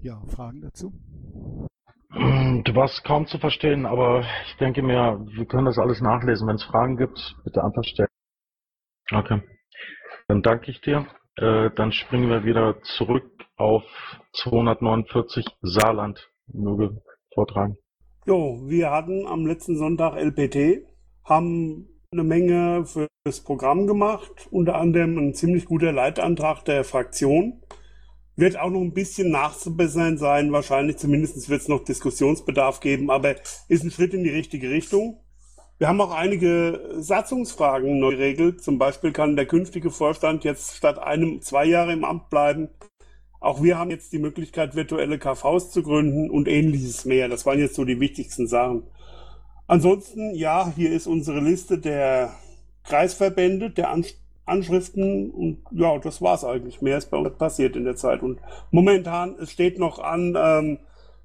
[0.00, 0.92] Ja, Fragen dazu?
[2.10, 6.48] Du warst kaum zu verstehen, aber ich denke mir, wir können das alles nachlesen.
[6.48, 8.08] Wenn es Fragen gibt, bitte einfach stellen.
[9.12, 9.42] Okay.
[10.26, 11.06] Dann danke ich dir.
[11.36, 13.84] Äh, dann springen wir wieder zurück auf
[14.32, 16.30] 249 Saarland.
[16.46, 17.02] Möge
[17.34, 17.76] vortragen.
[18.26, 20.86] Jo, wir hatten am letzten Sonntag LPT,
[21.28, 27.62] haben eine Menge fürs Programm gemacht, unter anderem ein ziemlich guter Leitantrag der Fraktion.
[28.34, 33.34] Wird auch noch ein bisschen nachzubessern sein, wahrscheinlich zumindest wird es noch Diskussionsbedarf geben, aber
[33.68, 35.20] ist ein Schritt in die richtige Richtung.
[35.78, 38.62] Wir haben auch einige Satzungsfragen neu geregelt.
[38.64, 42.68] Zum Beispiel kann der künftige Vorstand jetzt statt einem zwei Jahre im Amt bleiben.
[43.38, 47.28] Auch wir haben jetzt die Möglichkeit, virtuelle KVs zu gründen und ähnliches mehr.
[47.28, 48.84] Das waren jetzt so die wichtigsten Sachen.
[49.68, 52.32] Ansonsten, ja, hier ist unsere Liste der
[52.84, 53.94] Kreisverbände, der
[54.46, 56.80] Anschriften und ja, das war's eigentlich.
[56.80, 58.22] Mehr ist bei uns passiert in der Zeit.
[58.22, 58.40] Und
[58.70, 60.78] momentan, es steht noch an, ähm,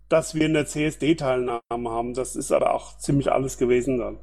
[0.10, 2.14] dass wir in der CSD-Teilnahme haben.
[2.14, 4.20] Das ist aber auch ziemlich alles gewesen dann.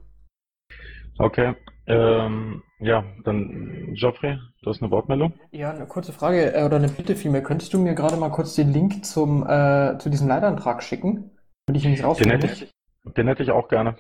[1.19, 1.55] Okay.
[1.87, 5.33] Ähm, ja, dann Geoffrey, du hast eine Wortmeldung?
[5.51, 7.43] Ja, eine kurze Frage äh, oder eine Bitte vielmehr.
[7.43, 11.31] Könntest du mir gerade mal kurz den Link zum, äh, zu diesem Leitantrag schicken?
[11.67, 12.39] Würde ich nicht rausfinden.
[12.39, 13.97] Den hätte ich, den hätte ich auch gerne.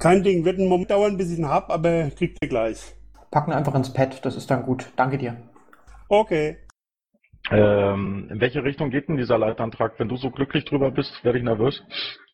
[0.00, 2.94] Kein Ding, wird einen Moment dauern, bis ich ihn habe, aber kriegt ihr gleich.
[3.30, 4.90] Packen einfach ins Pad, das ist dann gut.
[4.96, 5.36] Danke dir.
[6.08, 6.56] Okay.
[7.50, 9.98] Ähm, in welche Richtung geht denn dieser Leitantrag?
[9.98, 11.82] Wenn du so glücklich drüber bist, werde ich nervös.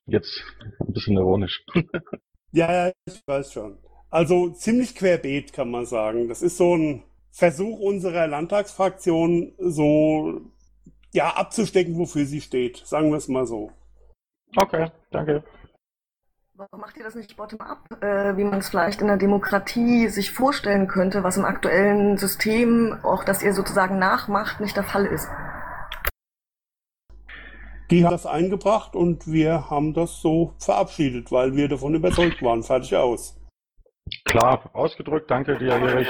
[0.07, 0.45] Jetzt
[0.79, 1.65] ein bisschen ironisch.
[2.53, 3.79] ja, ich weiß schon.
[4.11, 6.29] Also ziemlich querbeet, kann man sagen.
[6.29, 7.03] Das ist so ein
[7.33, 10.41] Versuch unserer Landtagsfraktion, so
[11.13, 12.77] ja, abzustecken, wofür sie steht.
[12.87, 13.73] Sagen wir es mal so.
[14.55, 15.43] Okay, danke.
[16.59, 20.31] Warum macht ihr das nicht bottom-up, äh, wie man es vielleicht in der Demokratie sich
[20.31, 25.29] vorstellen könnte, was im aktuellen System, auch das ihr sozusagen nachmacht, nicht der Fall ist?
[27.91, 32.63] Die haben das eingebracht und wir haben das so verabschiedet, weil wir davon überzeugt waren.
[32.63, 33.39] Fertig aus.
[34.25, 36.09] Klar, ausgedrückt, danke dir, Erich.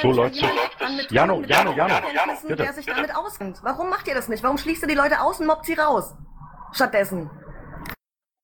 [0.00, 0.40] So läuft's.
[1.10, 1.94] Jano, Jano, Jano,
[2.42, 2.62] bitte.
[2.62, 3.58] Der sich damit auskennt.
[3.64, 4.44] Warum macht ihr das nicht?
[4.44, 6.14] Warum schließt ihr die Leute aus und mobbt sie raus?
[6.70, 7.28] Stattdessen.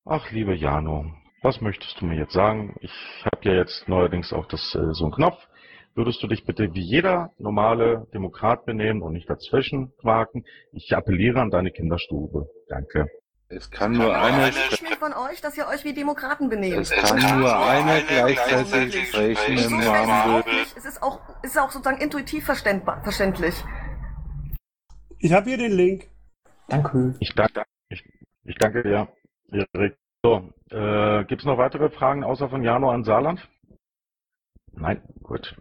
[0.05, 1.15] Ach, liebe Jano,
[1.45, 2.75] was möchtest du mir jetzt sagen?
[2.81, 2.91] Ich
[3.25, 5.47] habe ja jetzt neuerdings auch das, äh, so einen Knopf.
[5.95, 10.45] Würdest du dich bitte wie jeder normale Demokrat benehmen und nicht dazwischen quaken?
[10.73, 12.49] Ich appelliere an deine Kinderstube.
[12.69, 13.07] Danke.
[13.49, 14.97] Es kann nur einer sprechen.
[14.99, 16.79] von euch, dass ihr euch wie Demokraten benehmt.
[16.79, 20.43] Es kann nur einer gleichzeitig sprechen im Namen.
[20.77, 23.55] Es ist auch, es ist auch sozusagen intuitiv verständlich.
[25.19, 26.09] Ich habe hier den Link.
[26.69, 27.15] Danke.
[27.21, 28.03] Ich danke, ich,
[28.45, 29.09] ich danke dir,
[29.53, 29.97] Erik.
[30.25, 33.47] So, äh, gibt es noch weitere Fragen außer von Jano an Saarland?
[34.73, 35.55] Nein, gut.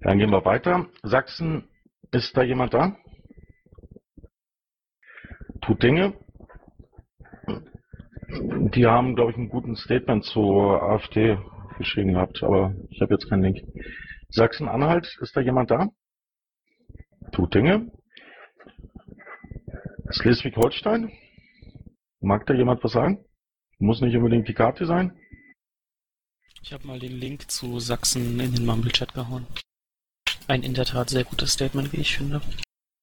[0.00, 0.86] Dann gehen wir weiter.
[1.04, 1.68] Sachsen,
[2.10, 2.96] ist da jemand da?
[5.60, 6.14] Tut Dinge.
[8.74, 11.38] Die haben, glaube ich, einen guten Statement zur AfD
[11.78, 13.58] geschrieben gehabt, aber ich habe jetzt keinen Link.
[14.30, 15.86] Sachsen-Anhalt, ist da jemand da?
[17.30, 17.92] Tut Dinge.
[20.10, 21.12] Schleswig-Holstein?
[22.20, 23.24] Mag da jemand was sagen?
[23.82, 25.18] Muss nicht unbedingt die Karte sein?
[26.62, 29.44] Ich habe mal den Link zu Sachsen in den Mumble-Chat gehauen.
[30.46, 32.40] Ein in der Tat sehr gutes Statement, wie ich finde.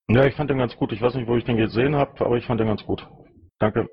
[0.07, 0.93] Ja, ich fand den ganz gut.
[0.93, 3.05] Ich weiß nicht, wo ich den gesehen habe, aber ich fand den ganz gut.
[3.59, 3.89] Danke.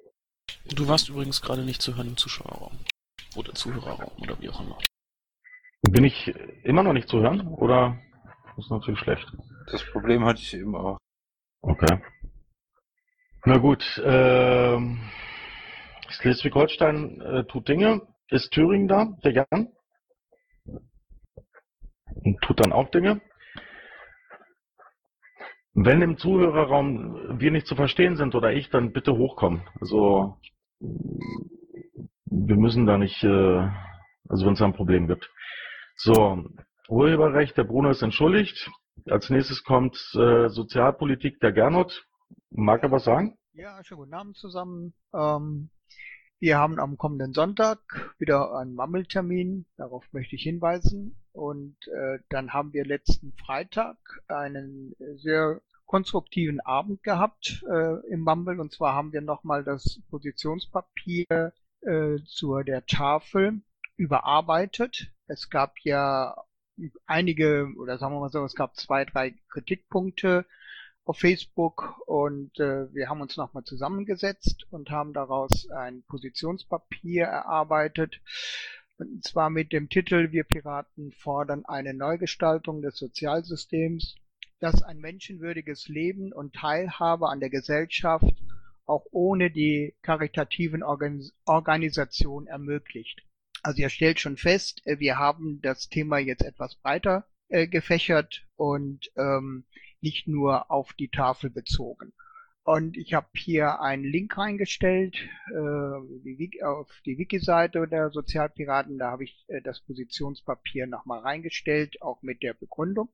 [0.77, 2.79] Du warst übrigens gerade nicht zu hören im Zuschauerraum.
[3.35, 4.79] Oder Zuhörerraum oder wie auch immer.
[5.91, 6.33] Bin ich
[6.63, 7.49] immer noch nicht zu hören?
[7.49, 7.99] Oder
[8.55, 9.27] das ist natürlich schlecht.
[9.73, 10.99] Das Problem hatte ich eben auch.
[11.63, 12.01] Okay.
[13.45, 15.01] Na gut, ähm,
[16.09, 18.03] Schleswig-Holstein äh, tut Dinge.
[18.29, 19.69] Ist Thüringen da, der Jan?
[22.25, 23.21] Und tut dann auch Dinge.
[25.75, 29.63] Wenn im Zuhörerraum wir nicht zu verstehen sind oder ich, dann bitte hochkommen.
[29.81, 30.39] Also
[30.81, 33.69] wir müssen da nicht, äh,
[34.29, 35.31] also wenn es ein Problem gibt.
[35.97, 36.45] So,
[36.89, 38.71] Urheberrecht, der Bruno ist entschuldigt.
[39.09, 42.07] Als nächstes kommt äh, Sozialpolitik, der Gernot.
[42.51, 43.37] Mag er was sagen?
[43.53, 44.95] Ja, schönen guten Abend zusammen.
[45.15, 45.71] Ähm,
[46.39, 51.17] wir haben am kommenden Sonntag wieder einen Mammeltermin, darauf möchte ich hinweisen.
[51.33, 53.97] Und äh, dann haben wir letzten Freitag
[54.29, 58.61] einen sehr konstruktiven Abend gehabt äh, im Mumble.
[58.61, 63.63] Und zwar haben wir nochmal das Positionspapier äh, zur der Tafel
[63.97, 65.13] überarbeitet.
[65.27, 66.37] Es gab ja
[67.07, 70.45] einige, oder sagen wir mal so, es gab zwei, drei Kritikpunkte
[71.07, 78.21] auf Facebook und äh, wir haben uns nochmal zusammengesetzt und haben daraus ein Positionspapier erarbeitet.
[78.99, 84.17] Und zwar mit dem Titel Wir Piraten fordern eine Neugestaltung des Sozialsystems,
[84.59, 88.35] das ein menschenwürdiges Leben und Teilhabe an der Gesellschaft
[88.87, 93.23] auch ohne die karitativen Organisationen ermöglicht.
[93.63, 98.47] Also ihr stellt schon fest, äh, wir haben das Thema jetzt etwas breiter äh, gefächert
[98.57, 99.65] und ähm,
[100.03, 102.13] nicht nur auf die Tafel bezogen.
[102.67, 105.17] Und ich habe hier einen Link reingestellt
[105.55, 108.99] äh, auf die Wiki-Seite der Sozialpiraten.
[108.99, 113.09] Da habe ich äh, das Positionspapier nochmal reingestellt, auch mit der Begründung.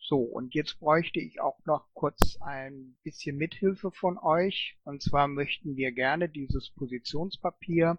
[0.00, 4.76] So, und jetzt bräuchte ich auch noch kurz ein bisschen Mithilfe von euch.
[4.82, 7.98] Und zwar möchten wir gerne dieses Positionspapier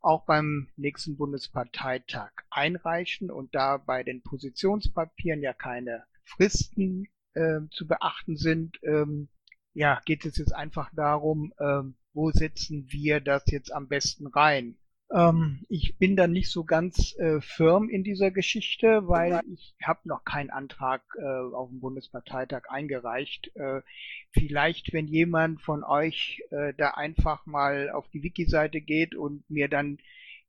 [0.00, 7.86] auch beim nächsten Bundesparteitag einreichen und da bei den Positionspapieren ja keine Fristen äh, zu
[7.86, 9.28] beachten sind, ähm,
[9.74, 14.76] ja, geht es jetzt einfach darum, ähm, wo setzen wir das jetzt am besten rein?
[15.12, 20.00] Ähm, ich bin da nicht so ganz äh, firm in dieser Geschichte, weil ich habe
[20.04, 23.50] noch keinen Antrag äh, auf dem Bundesparteitag eingereicht.
[23.54, 23.82] Äh,
[24.32, 29.68] vielleicht, wenn jemand von euch äh, da einfach mal auf die Wiki-Seite geht und mir
[29.68, 29.98] dann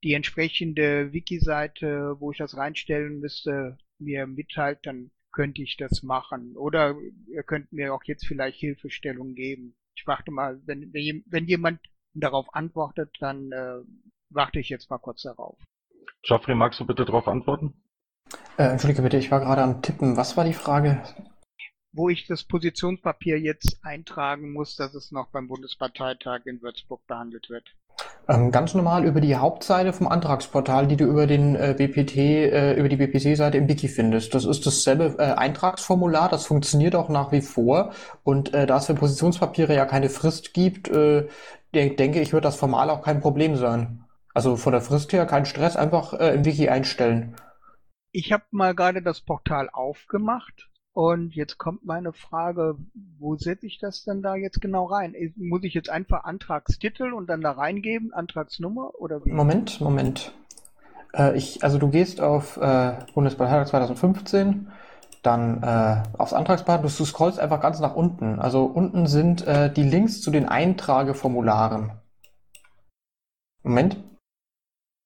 [0.04, 6.56] die entsprechende Wiki-Seite, wo ich das reinstellen müsste, mir mitteilt, dann könnte ich das machen.
[6.56, 6.96] Oder
[7.28, 9.76] ihr könnt mir auch jetzt vielleicht Hilfestellung geben.
[9.96, 11.80] Ich warte mal, wenn, wenn jemand
[12.14, 13.82] darauf antwortet, dann äh,
[14.30, 15.58] warte ich jetzt mal kurz darauf.
[16.24, 17.74] Geoffrey, magst du bitte darauf antworten?
[18.58, 20.16] Äh, Entschuldige bitte, ich war gerade am Tippen.
[20.16, 21.04] Was war die Frage?
[21.98, 27.50] Wo ich das Positionspapier jetzt eintragen muss, dass es noch beim Bundesparteitag in Würzburg behandelt
[27.50, 27.74] wird.
[28.28, 32.74] Ähm, ganz normal über die Hauptseite vom Antragsportal, die du über den äh, BPT, äh,
[32.74, 34.36] über die BPC-Seite im Wiki findest.
[34.36, 37.94] Das ist dasselbe äh, Eintragsformular, das funktioniert auch nach wie vor.
[38.24, 41.30] Und äh, da es für Positionspapiere ja keine Frist gibt, äh,
[41.74, 44.04] denk, denke ich, wird das formal auch kein Problem sein.
[44.34, 47.38] Also von der Frist her kein Stress, einfach äh, im Wiki einstellen.
[48.12, 52.78] Ich habe mal gerade das Portal aufgemacht und jetzt kommt meine Frage,
[53.20, 55.14] wo setze ich das denn da jetzt genau rein?
[55.36, 59.32] Muss ich jetzt einfach Antragstitel und dann da reingeben, Antragsnummer oder wie?
[59.34, 60.32] Moment, Moment.
[61.14, 64.72] Äh, ich, also du gehst auf äh, Bundesparteitag 2015,
[65.22, 68.40] dann äh, aufs Antragsblatt, du scrollst einfach ganz nach unten.
[68.40, 71.92] Also unten sind äh, die Links zu den Eintrageformularen.
[73.64, 73.98] Moment.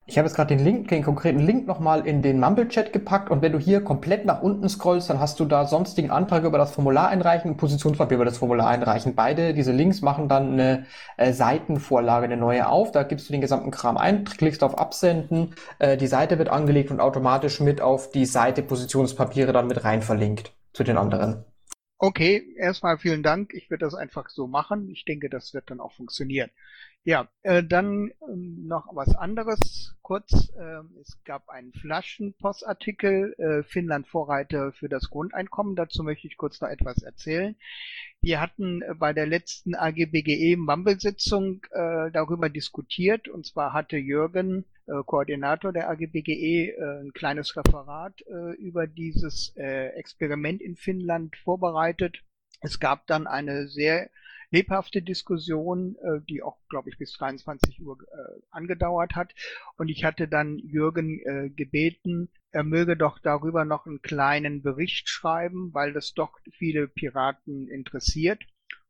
[0.10, 3.44] Ich habe jetzt gerade den Link, den konkreten Link nochmal in den Mumble-Chat gepackt und
[3.44, 6.72] wenn du hier komplett nach unten scrollst, dann hast du da sonstigen Antrag über das
[6.72, 9.14] Formular einreichen und Positionspapier über das Formular einreichen.
[9.14, 10.88] Beide, diese Links machen dann eine
[11.18, 12.92] äh, Seitenvorlage, eine neue auf.
[12.92, 16.90] Da gibst du den gesamten Kram ein, klickst auf Absenden, äh, die Seite wird angelegt
[16.90, 21.46] und automatisch mit auf die Seite Positionspapiere dann mit rein verlinkt zu den anderen.
[22.02, 23.54] Okay, erstmal vielen Dank.
[23.54, 24.90] Ich werde das einfach so machen.
[24.90, 26.50] Ich denke, das wird dann auch funktionieren.
[27.10, 30.54] Ja, äh, dann ähm, noch was anderes kurz.
[30.56, 35.76] Äh, es gab einen Flaschenpostartikel, äh, Finnland Vorreiter für das Grundeinkommen.
[35.76, 37.56] Dazu möchte ich kurz noch etwas erzählen.
[38.22, 43.28] Wir hatten äh, bei der letzten AGBGE Mumble-Sitzung äh, darüber diskutiert.
[43.28, 49.52] Und zwar hatte Jürgen, äh, Koordinator der AGBGE, äh, ein kleines Referat äh, über dieses
[49.58, 52.20] äh, Experiment in Finnland vorbereitet.
[52.62, 54.12] Es gab dann eine sehr
[54.52, 59.34] lebhafte Diskussion, äh, die auch, glaube ich, bis 23 Uhr äh, angedauert hat.
[59.78, 65.08] Und ich hatte dann Jürgen äh, gebeten, er möge doch darüber noch einen kleinen Bericht
[65.08, 68.44] schreiben, weil das doch viele Piraten interessiert.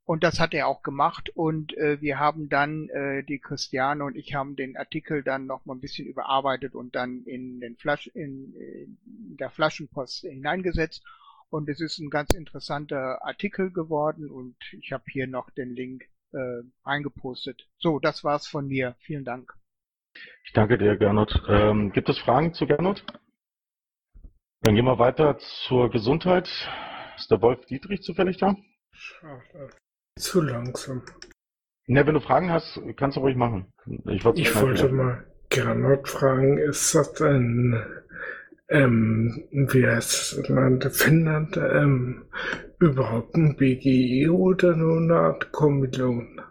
[0.06, 4.16] Und das hat er auch gemacht und äh, wir haben dann, äh, die Christiane und
[4.16, 8.08] ich haben den Artikel dann noch mal ein bisschen überarbeitet und dann in den Flasch,
[8.08, 11.04] in, in der Flaschenpost hineingesetzt
[11.50, 16.06] und es ist ein ganz interessanter Artikel geworden und ich habe hier noch den Link
[16.32, 17.68] äh, eingepostet.
[17.78, 18.96] So, das war's von mir.
[19.00, 19.54] Vielen Dank.
[20.44, 21.44] Ich danke dir, Gernot.
[21.48, 23.04] Ähm, gibt es Fragen zu Gernot?
[24.62, 25.38] Dann gehen wir weiter
[25.68, 26.50] zur Gesundheit.
[27.16, 28.56] Ist der Wolf Dietrich zufällig da?
[28.92, 29.70] Schade.
[30.18, 31.04] Zu langsam.
[31.88, 33.72] Ne, wenn du Fragen hast, kannst du ruhig machen.
[34.06, 37.84] Ich, ich wollte mal Gernot fragen, ist das ein
[38.70, 42.26] ähm, wie heißt das Land Finnland, ähm,
[42.80, 46.42] überhaupt ein BGE oder nur eine Art Kommission?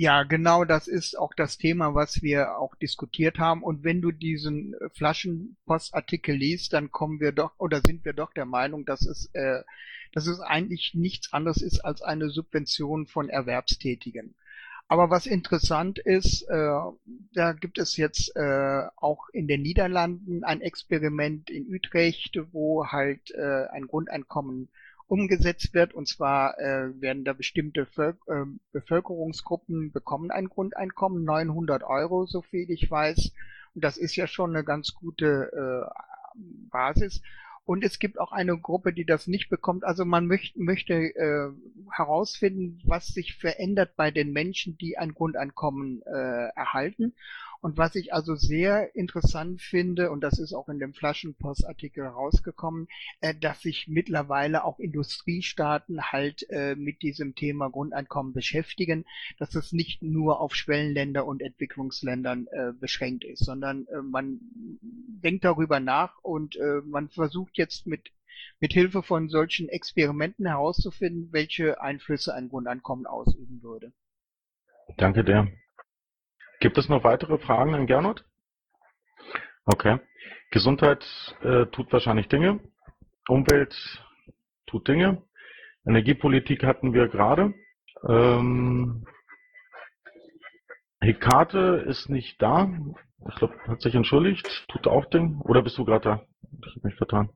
[0.00, 3.64] Ja, genau, das ist auch das Thema, was wir auch diskutiert haben.
[3.64, 8.46] Und wenn du diesen Flaschenpostartikel liest, dann kommen wir doch oder sind wir doch der
[8.46, 9.62] Meinung, dass es, äh,
[10.12, 14.36] dass es eigentlich nichts anderes ist als eine Subvention von Erwerbstätigen.
[14.90, 16.70] Aber was interessant ist, äh,
[17.34, 23.30] da gibt es jetzt äh, auch in den Niederlanden ein Experiment in Utrecht, wo halt
[23.32, 24.70] äh, ein Grundeinkommen
[25.06, 25.92] umgesetzt wird.
[25.92, 32.40] Und zwar äh, werden da bestimmte Völk äh, Bevölkerungsgruppen bekommen ein Grundeinkommen, 900 Euro, so
[32.40, 33.32] viel ich weiß.
[33.74, 36.38] Und das ist ja schon eine ganz gute äh,
[36.70, 37.20] Basis.
[37.68, 39.84] Und es gibt auch eine Gruppe, die das nicht bekommt.
[39.84, 41.50] Also man möchte, möchte äh,
[41.92, 47.12] herausfinden, was sich verändert bei den Menschen, die ein Grundeinkommen äh, erhalten.
[47.60, 52.88] Und was ich also sehr interessant finde, und das ist auch in dem Flaschenpostartikel rausgekommen,
[53.20, 59.04] äh, dass sich mittlerweile auch Industriestaaten halt äh, mit diesem Thema Grundeinkommen beschäftigen,
[59.38, 64.38] dass es nicht nur auf Schwellenländer und Entwicklungsländern äh, beschränkt ist, sondern äh, man
[64.80, 68.10] denkt darüber nach und äh, man versucht jetzt mit
[68.60, 73.92] mit Hilfe von solchen Experimenten herauszufinden, welche Einflüsse ein Grundeinkommen ausüben würde.
[74.96, 75.48] Danke dir.
[76.60, 78.24] Gibt es noch weitere Fragen an Gernot?
[79.64, 79.98] Okay.
[80.50, 81.04] Gesundheit
[81.42, 82.60] äh, tut wahrscheinlich Dinge.
[83.28, 83.74] Umwelt
[84.66, 85.22] tut Dinge.
[85.86, 87.54] Energiepolitik hatten wir gerade.
[88.08, 89.06] Ähm,
[91.00, 92.68] Hekate ist nicht da.
[93.28, 94.66] Ich glaube, hat sich entschuldigt.
[94.68, 95.40] Tut auch Ding.
[95.42, 96.22] Oder bist du gerade da?
[96.66, 97.30] Ich habe mich vertan.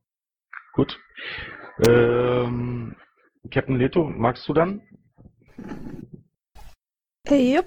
[0.73, 0.99] Gut.
[1.87, 2.97] Ähm,
[3.51, 4.83] Captain Leto, magst du dann?
[7.35, 7.67] Yep.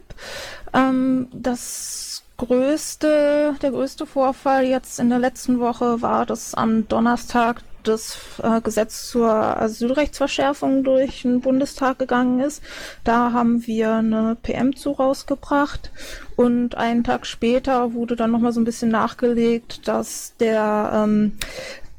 [0.74, 7.62] Ähm, das größte, der größte Vorfall jetzt in der letzten Woche war, dass am Donnerstag
[7.88, 12.64] das äh, Gesetz zur Asylrechtsverschärfung durch den Bundestag gegangen ist.
[13.04, 15.92] Da haben wir eine PM zu rausgebracht
[16.36, 21.38] und einen Tag später wurde dann nochmal so ein bisschen nachgelegt, dass der ähm,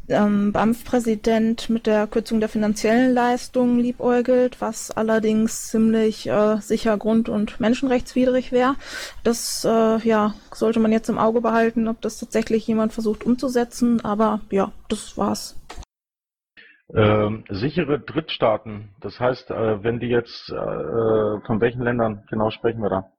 [0.09, 7.29] ähm, BAMF-Präsident mit der Kürzung der finanziellen Leistungen liebäugelt, was allerdings ziemlich äh, sicher grund-
[7.29, 8.77] und menschenrechtswidrig wäre.
[9.25, 14.05] Das äh, ja, sollte man jetzt im Auge behalten, ob das tatsächlich jemand versucht umzusetzen,
[14.05, 15.57] aber ja, das war's.
[16.95, 22.81] Ähm, sichere Drittstaaten, das heißt, äh, wenn die jetzt, äh, von welchen Ländern genau sprechen
[22.81, 23.11] wir da?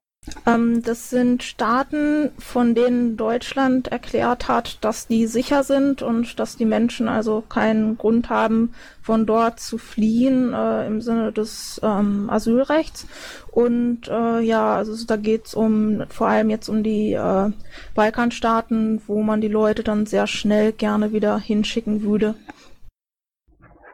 [0.46, 6.58] Ähm, das sind Staaten, von denen Deutschland erklärt hat, dass die sicher sind und dass
[6.58, 12.30] die Menschen also keinen Grund haben, von dort zu fliehen äh, im Sinne des ähm,
[12.30, 13.08] Asylrechts.
[13.52, 17.52] Und äh, ja, also da geht es um vor allem jetzt um die äh,
[17.96, 22.36] Balkanstaaten, wo man die Leute dann sehr schnell gerne wieder hinschicken würde.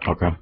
[0.05, 0.33] Okay.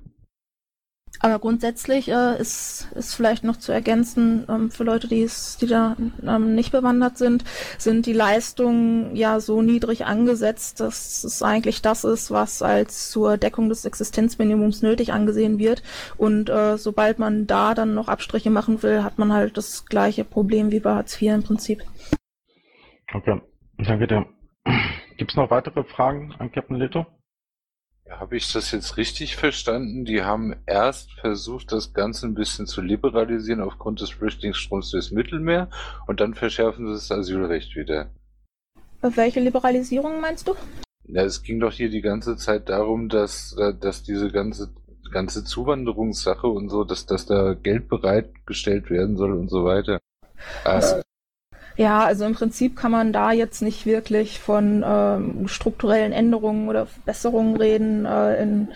[1.20, 5.68] Aber grundsätzlich äh, ist, ist vielleicht noch zu ergänzen, ähm, für Leute, die, es, die
[5.68, 5.95] da
[6.26, 7.43] ähm, nicht bewandert sind,
[7.78, 13.38] sind die Leistungen ja so niedrig angesetzt, dass es eigentlich das ist, was als zur
[13.38, 15.84] Deckung des Existenzminimums nötig angesehen wird.
[16.18, 20.24] Und äh, sobald man da dann noch Abstriche machen will, hat man halt das gleiche
[20.24, 21.84] Problem wie bei Hartz IV im Prinzip.
[23.14, 23.39] Okay,
[23.78, 24.26] danke dir.
[25.18, 27.05] Gibt es noch weitere Fragen an Captain Leto?
[28.12, 30.05] Habe ich das jetzt richtig verstanden?
[30.05, 35.70] Die haben erst versucht, das Ganze ein bisschen zu liberalisieren aufgrund des Flüchtlingsstroms durchs Mittelmeer
[36.07, 38.12] und dann verschärfen sie das Asylrecht wieder.
[39.01, 40.55] Welche Liberalisierung meinst du?
[41.05, 44.74] Ja, es ging doch hier die ganze Zeit darum, dass, dass diese ganze,
[45.12, 49.99] ganze Zuwanderungssache und so, dass, dass da Geld bereitgestellt werden soll und so weiter.
[50.64, 51.01] Äh,
[51.82, 56.86] ja, also im Prinzip kann man da jetzt nicht wirklich von ähm, strukturellen Änderungen oder
[56.86, 58.68] Verbesserungen reden äh, in,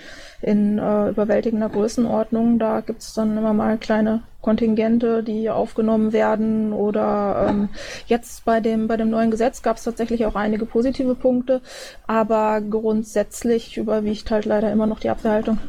[0.42, 2.58] in äh, überwältigender Größenordnung.
[2.58, 6.74] Da gibt's dann immer mal kleine Kontingente, die aufgenommen werden.
[6.74, 7.70] Oder ähm,
[8.08, 11.62] jetzt bei dem, bei dem neuen Gesetz gab es tatsächlich auch einige positive Punkte,
[12.08, 15.60] aber grundsätzlich überwiegt halt leider immer noch die Abwehrhaltung.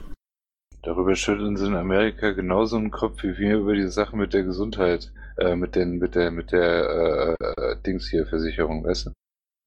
[0.82, 4.45] Darüber schütteln sie in Amerika genauso einen Kopf wie wir über die Sache mit der
[4.45, 9.11] Gesundheit äh, mit den, mit der, mit der äh, Dings hier Versicherung, weißt du?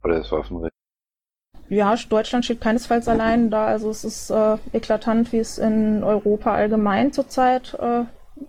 [0.03, 0.73] Oder das Waffenrecht.
[1.69, 3.67] Ja, Deutschland steht keinesfalls allein da.
[3.67, 8.05] Also es ist äh, eklatant, wie es in Europa allgemein zurzeit äh,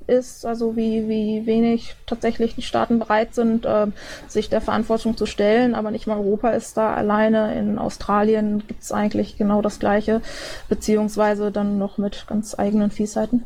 [0.07, 3.89] ist, also wie, wie wenig tatsächlich die Staaten bereit sind, äh,
[4.27, 5.75] sich der Verantwortung zu stellen.
[5.75, 7.59] Aber nicht mal Europa ist da alleine.
[7.59, 10.23] In Australien gibt es eigentlich genau das Gleiche,
[10.71, 13.45] beziehungsweise dann noch mit ganz eigenen Fiesheiten.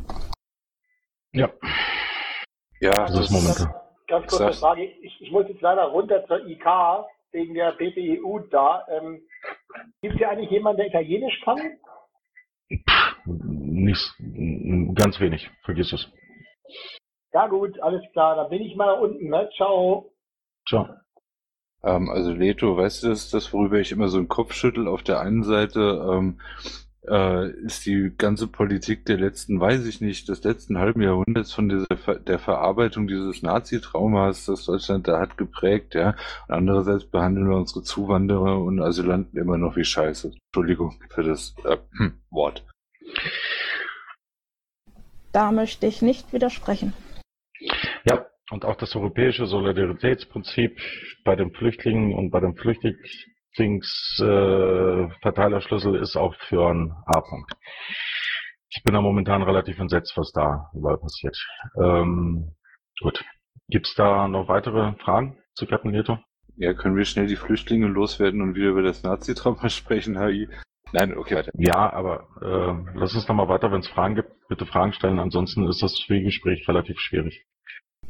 [1.33, 1.51] Ja.
[2.81, 3.75] Ja, das ist momentan.
[4.07, 4.85] Ganz kurze Frage.
[4.85, 6.67] Ich, ich muss jetzt leider runter zur IK
[7.33, 8.87] wegen der BPEU da.
[8.89, 9.23] Ähm,
[10.03, 11.59] Gibt es hier eigentlich jemanden, der Italienisch kann?
[13.27, 14.15] Nicht,
[14.95, 16.09] ganz wenig, vergiss es.
[17.33, 19.51] Ja gut, alles klar, dann bin ich mal unten, ne?
[19.57, 20.13] Ciao.
[20.69, 20.89] Ciao.
[21.83, 24.89] Ähm, also Leto, weißt du, das ist das, worüber ich immer so einen Kopf schüttel.
[24.89, 26.41] Auf der einen Seite ähm,
[27.09, 31.69] äh, ist die ganze Politik der letzten, weiß ich nicht, des letzten halben Jahrhunderts von
[31.69, 36.17] dieser der Verarbeitung dieses Nazi-Traumas, das Deutschland da hat, geprägt, ja.
[36.49, 40.33] Und andererseits behandeln wir unsere Zuwanderer und Asylanten immer noch wie Scheiße.
[40.49, 42.65] Entschuldigung für das äh, hm, Wort.
[45.33, 46.93] Da möchte ich nicht widersprechen.
[48.05, 50.79] Ja, und auch das europäische Solidaritätsprinzip
[51.25, 52.55] bei den Flüchtlingen und bei dem
[53.55, 57.53] Flüchtlingsverteilerschlüssel äh, ist auch für ein A-Punkt.
[58.71, 61.37] Ich bin da momentan relativ entsetzt, was da überall passiert.
[61.81, 62.57] Ähm,
[63.01, 63.25] gut.
[63.69, 66.19] Gibt's da noch weitere Fragen zu Captain Leto?
[66.57, 70.49] Ja, können wir schnell die Flüchtlinge loswerden und wieder über das Nazi-Trauma sprechen, HI?
[70.93, 71.51] Nein, okay, weiter.
[71.55, 75.19] Ja, aber äh, lass uns noch mal weiter, wenn es Fragen gibt, bitte Fragen stellen.
[75.19, 77.45] Ansonsten ist das Gespräch relativ schwierig.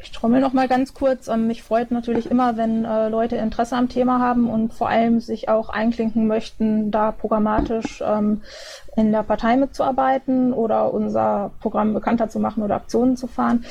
[0.05, 1.29] Ich trommel noch mal ganz kurz.
[1.29, 5.19] Ähm, mich freut natürlich immer, wenn äh, Leute Interesse am Thema haben und vor allem
[5.21, 8.43] sich auch einklinken möchten, da programmatisch ähm,
[8.97, 13.65] in der Partei mitzuarbeiten oder unser Programm bekannter zu machen oder Aktionen zu fahren.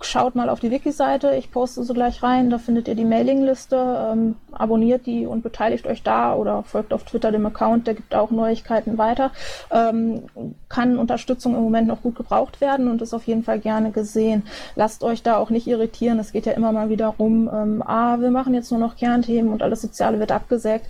[0.00, 4.10] Schaut mal auf die Wiki-Seite, ich poste sie gleich rein, da findet ihr die Mailingliste,
[4.12, 8.14] ähm, abonniert die und beteiligt euch da oder folgt auf Twitter dem Account, der gibt
[8.14, 9.30] auch Neuigkeiten weiter.
[9.70, 10.24] Ähm,
[10.68, 14.42] kann Unterstützung im Moment noch gut gebraucht werden und ist auf jeden Fall gerne gesehen.
[14.74, 18.20] Lasst euch da auch nicht irritieren, es geht ja immer mal wieder rum, ähm, ah,
[18.20, 20.86] wir machen jetzt nur noch Kernthemen und alles Soziale wird abgesägt.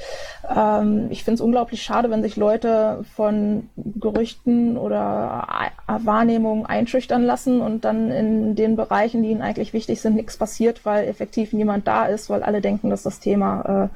[0.55, 5.47] Ähm, ich finde es unglaublich schade, wenn sich Leute von Gerüchten oder
[5.87, 10.85] Wahrnehmungen einschüchtern lassen und dann in den Bereichen, die ihnen eigentlich wichtig sind, nichts passiert,
[10.85, 13.91] weil effektiv niemand da ist, weil alle denken, dass das Thema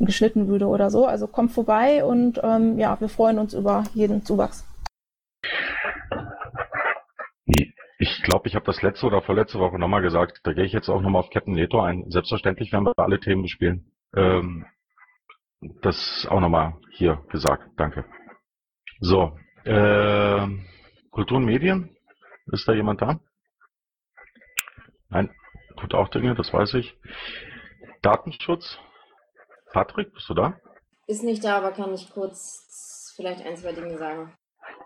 [0.00, 1.06] äh, geschnitten würde oder so.
[1.06, 4.64] Also kommt vorbei und ähm, ja, wir freuen uns über jeden Zuwachs.
[7.98, 10.40] Ich glaube, ich habe das letzte oder vorletzte Woche nochmal gesagt.
[10.44, 12.10] Da gehe ich jetzt auch nochmal auf Captain Leto ein.
[12.10, 13.90] Selbstverständlich werden wir alle Themen bespielen.
[14.14, 14.66] Ähm,
[15.82, 17.64] das auch nochmal hier gesagt.
[17.76, 18.04] Danke.
[19.00, 20.46] So, äh,
[21.10, 21.90] Kultur und Medien.
[22.52, 23.20] Ist da jemand da?
[25.14, 25.30] Nein,
[25.76, 26.96] tut auch Dinge, das weiß ich.
[28.02, 28.78] Datenschutz.
[29.72, 30.58] Patrick, bist du da?
[31.06, 34.34] Ist nicht da, aber kann ich kurz vielleicht ein, zwei Dinge sagen.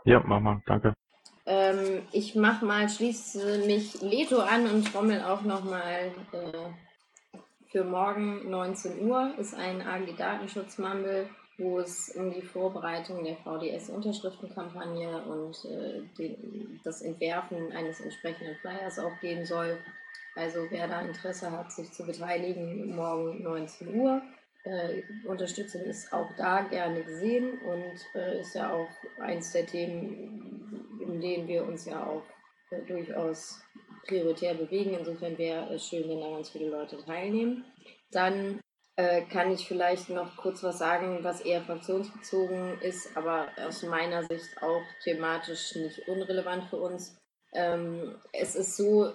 [0.05, 0.93] Ja, mach mal, danke.
[1.47, 6.53] Ähm, ich mach mal, schließe mich Leto an und trommel auch nochmal äh,
[7.71, 15.23] für morgen 19 Uhr ist ein AG Datenschutz-Mumble wo es um die Vorbereitung der VDS-Unterschriftenkampagne
[15.25, 19.77] und äh, den, das Entwerfen eines entsprechenden Flyers auch gehen soll.
[20.39, 24.23] Also wer da Interesse hat, sich zu beteiligen, morgen 19 Uhr.
[24.63, 28.89] Äh, Unterstützung ist auch da gerne gesehen und äh, ist ja auch
[29.21, 32.23] eins der Themen, in denen wir uns ja auch
[32.71, 33.61] äh, durchaus
[34.07, 34.95] prioritär bewegen.
[34.95, 37.65] Insofern wäre es schön, wenn da ganz viele Leute teilnehmen.
[38.13, 38.61] Dann
[38.95, 44.23] äh, kann ich vielleicht noch kurz was sagen, was eher fraktionsbezogen ist, aber aus meiner
[44.23, 47.19] Sicht auch thematisch nicht unrelevant für uns.
[47.53, 49.13] Ähm, es ist so,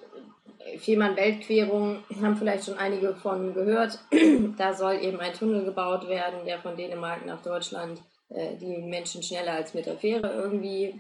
[0.78, 4.00] Fehmarn-Weltquerung haben vielleicht schon einige von gehört.
[4.58, 9.24] da soll eben ein Tunnel gebaut werden, der von Dänemark nach Deutschland äh, die Menschen
[9.24, 11.00] schneller als mit der Fähre irgendwie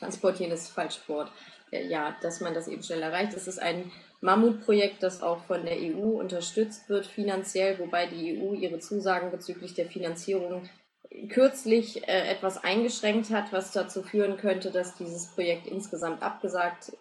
[0.00, 1.30] transportieren, ist falsch Wort.
[1.70, 3.34] Äh, ja, dass man das eben schnell erreicht.
[3.34, 3.90] Es ist ein
[4.20, 9.74] Mammutprojekt, das auch von der EU unterstützt wird finanziell, wobei die EU ihre Zusagen bezüglich
[9.74, 10.68] der Finanzierung
[11.28, 16.92] kürzlich äh, etwas eingeschränkt hat, was dazu führen könnte, dass dieses Projekt insgesamt abgesagt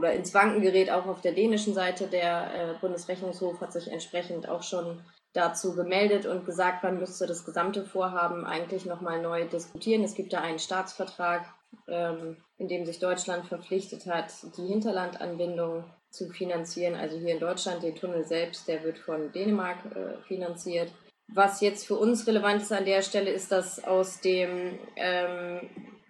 [0.00, 2.06] oder ins Wanken gerät, auch auf der dänischen Seite.
[2.06, 5.02] Der äh, Bundesrechnungshof hat sich entsprechend auch schon
[5.34, 10.02] dazu gemeldet und gesagt, man müsste das gesamte Vorhaben eigentlich nochmal neu diskutieren.
[10.02, 11.44] Es gibt da einen Staatsvertrag,
[11.86, 16.94] ähm, in dem sich Deutschland verpflichtet hat, die Hinterlandanbindung zu finanzieren.
[16.94, 20.90] Also hier in Deutschland, den Tunnel selbst, der wird von Dänemark äh, finanziert.
[21.28, 25.60] Was jetzt für uns relevant ist an der Stelle, ist, dass aus dem ähm,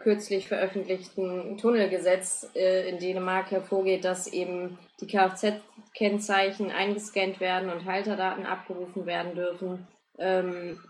[0.00, 8.46] kürzlich veröffentlichten Tunnelgesetz äh, in Dänemark hervorgeht, dass eben die Kfz-Kennzeichen eingescannt werden und Halterdaten
[8.46, 9.86] abgerufen werden dürfen.
[10.18, 10.80] Ähm,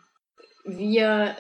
[0.64, 1.36] wir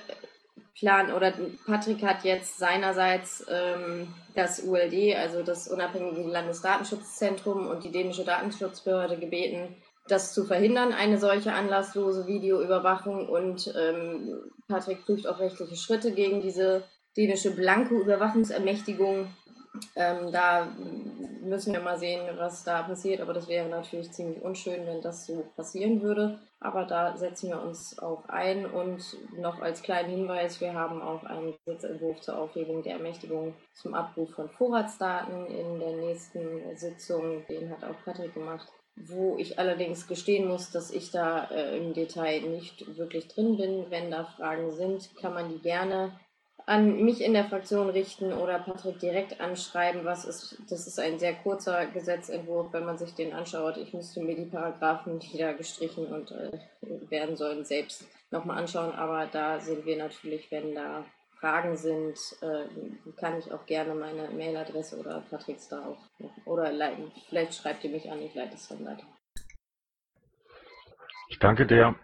[0.78, 1.32] planen, oder
[1.66, 9.18] Patrick hat jetzt seinerseits ähm, das ULD, also das unabhängige Landesdatenschutzzentrum und die dänische Datenschutzbehörde
[9.18, 9.76] gebeten,
[10.08, 13.28] das zu verhindern, eine solche anlasslose Videoüberwachung.
[13.28, 16.82] Und ähm, Patrick prüft auch rechtliche Schritte gegen diese
[17.20, 19.28] dänische blanke Überwachungsermächtigung.
[19.94, 20.68] Ähm, da
[21.42, 25.26] müssen wir mal sehen, was da passiert, aber das wäre natürlich ziemlich unschön, wenn das
[25.26, 26.38] so passieren würde.
[26.60, 29.02] Aber da setzen wir uns auch ein und
[29.38, 34.34] noch als kleinen Hinweis, wir haben auch einen Gesetzentwurf zur Aufhebung der Ermächtigung zum Abruf
[34.34, 37.46] von Vorratsdaten in der nächsten Sitzung.
[37.48, 41.94] Den hat auch Patrick gemacht wo ich allerdings gestehen muss, dass ich da äh, im
[41.94, 43.86] Detail nicht wirklich drin bin.
[43.88, 46.12] Wenn da Fragen sind, kann man die gerne
[46.70, 50.04] an mich in der Fraktion richten oder Patrick direkt anschreiben.
[50.04, 53.76] Was ist, das ist ein sehr kurzer Gesetzentwurf, wenn man sich den anschaut.
[53.76, 58.92] Ich müsste mir die Paragraphen, die da gestrichen und äh, werden sollen, selbst nochmal anschauen.
[58.92, 61.04] Aber da sind wir natürlich, wenn da
[61.40, 62.66] Fragen sind, äh,
[63.16, 65.98] kann ich auch gerne meine Mailadresse oder Patricks da auch.
[66.44, 67.10] Oder leiten.
[67.28, 69.06] vielleicht schreibt ihr mich an, ich leite es dann weiter.
[71.30, 71.96] Ich danke dir.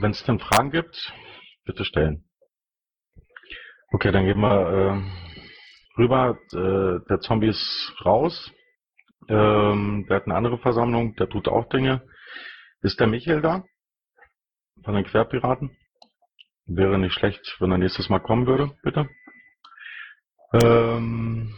[0.00, 1.12] Wenn es denn Fragen gibt,
[1.64, 2.24] bitte stellen.
[3.94, 5.04] Okay, dann gehen wir
[5.98, 6.38] äh, rüber.
[6.52, 8.50] Äh, der Zombie ist raus.
[9.28, 12.02] Ähm, der hat eine andere Versammlung, der tut auch Dinge.
[12.80, 13.64] Ist der Michael da?
[14.82, 15.76] Von den Querpiraten?
[16.64, 19.10] Wäre nicht schlecht, wenn er nächstes Mal kommen würde, bitte.
[20.54, 21.54] Ähm,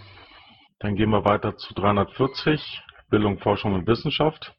[0.81, 4.57] dann gehen wir weiter zu 340, Bildung, Forschung und Wissenschaft.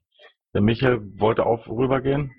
[0.53, 2.31] Der Michael wollte auch rübergehen.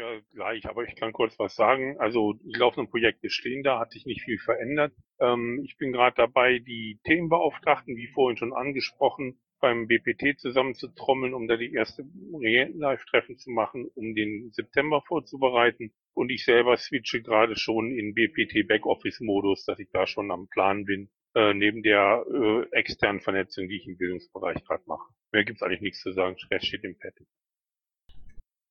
[0.00, 1.98] Ja, gleich, aber ich kann kurz was sagen.
[1.98, 4.94] Also die laufenden Projekte stehen da, hat sich nicht viel verändert.
[5.20, 11.48] Ähm, ich bin gerade dabei, die Themenbeauftragten, wie vorhin schon angesprochen, beim BPT zusammenzutrommeln, um
[11.48, 15.92] da die erste Live-Treffen zu machen, um den September vorzubereiten.
[16.14, 20.86] Und ich selber switche gerade schon in BPT Backoffice-Modus, dass ich da schon am Plan
[20.86, 25.12] bin, äh, neben der äh, externen Vernetzung, die ich im Bildungsbereich gerade mache.
[25.30, 26.38] Mehr gibt's eigentlich nichts zu sagen.
[26.38, 27.16] Stress steht im Pad.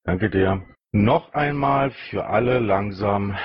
[0.05, 0.65] Danke dir.
[0.91, 3.35] Noch einmal für alle langsam.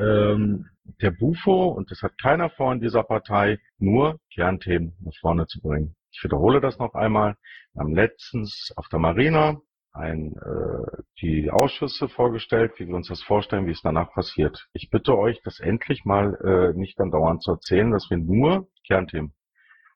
[0.00, 0.66] Ähm,
[1.02, 5.60] der Bufo, und das hat keiner vor in dieser Partei, nur Kernthemen nach vorne zu
[5.60, 5.94] bringen.
[6.10, 7.36] Ich wiederhole das noch einmal.
[7.74, 9.60] Wir haben letztens auf der Marina
[9.92, 14.66] ein, äh, die Ausschüsse vorgestellt, wie wir uns das vorstellen, wie es danach passiert.
[14.72, 18.68] Ich bitte euch, das endlich mal äh, nicht dann dauernd zu erzählen, dass wir nur
[18.86, 19.34] Kernthemen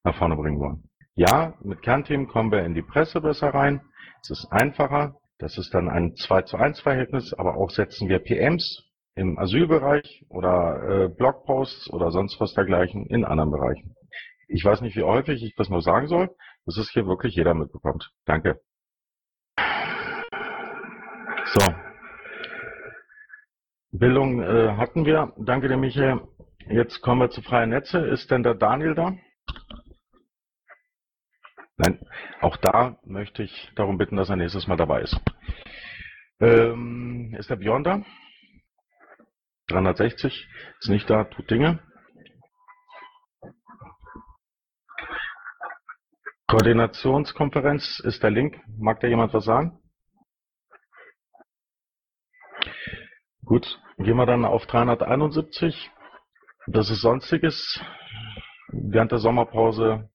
[0.04, 0.90] nach vorne bringen wollen.
[1.14, 3.80] Ja, mit Kernthemen kommen wir in die Presse besser rein.
[4.22, 5.19] Es ist einfacher.
[5.40, 8.84] Das ist dann ein 2 zu 1 Verhältnis, aber auch setzen wir PMs
[9.14, 13.94] im Asylbereich oder äh, Blogposts oder sonst was dergleichen in anderen Bereichen.
[14.48, 16.28] Ich weiß nicht, wie häufig ich das nur sagen soll,
[16.66, 18.10] dass es hier wirklich jeder mitbekommt.
[18.26, 18.60] Danke.
[21.46, 21.66] So.
[23.92, 25.32] Bildung äh, hatten wir.
[25.38, 26.20] Danke dir, Michael.
[26.68, 27.98] Jetzt kommen wir zu freien Netze.
[27.98, 29.14] Ist denn der Daniel da?
[31.80, 31.98] Nein,
[32.42, 35.18] auch da möchte ich darum bitten, dass er nächstes Mal dabei ist.
[36.38, 38.04] Ähm, ist der Björn da?
[39.68, 40.46] 360
[40.78, 41.82] ist nicht da, tut Dinge.
[46.48, 48.60] Koordinationskonferenz ist der Link.
[48.78, 49.80] Mag da jemand was sagen?
[53.42, 55.90] Gut, gehen wir dann auf 371.
[56.66, 57.80] Das ist Sonstiges.
[58.68, 60.10] Während der Sommerpause,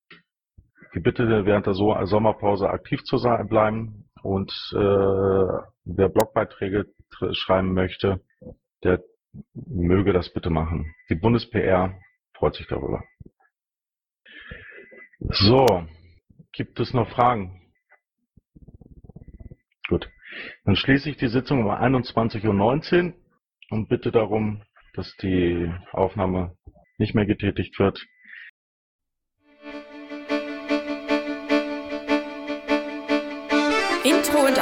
[0.96, 3.18] die Bitte während der Sommerpause aktiv zu
[3.50, 6.88] bleiben und äh, wer Blogbeiträge
[7.34, 8.22] schreiben möchte,
[8.84, 9.04] der
[9.54, 10.96] möge das bitte machen.
[11.10, 12.00] Die Bundes-PR
[12.34, 13.04] freut sich darüber.
[15.20, 15.86] So,
[16.54, 17.62] gibt es noch Fragen?
[19.90, 20.10] Gut,
[20.64, 23.14] dann schließe ich die Sitzung um 21.19 Uhr
[23.70, 24.64] und bitte darum,
[24.94, 26.56] dass die Aufnahme
[26.98, 28.06] nicht mehr getätigt wird.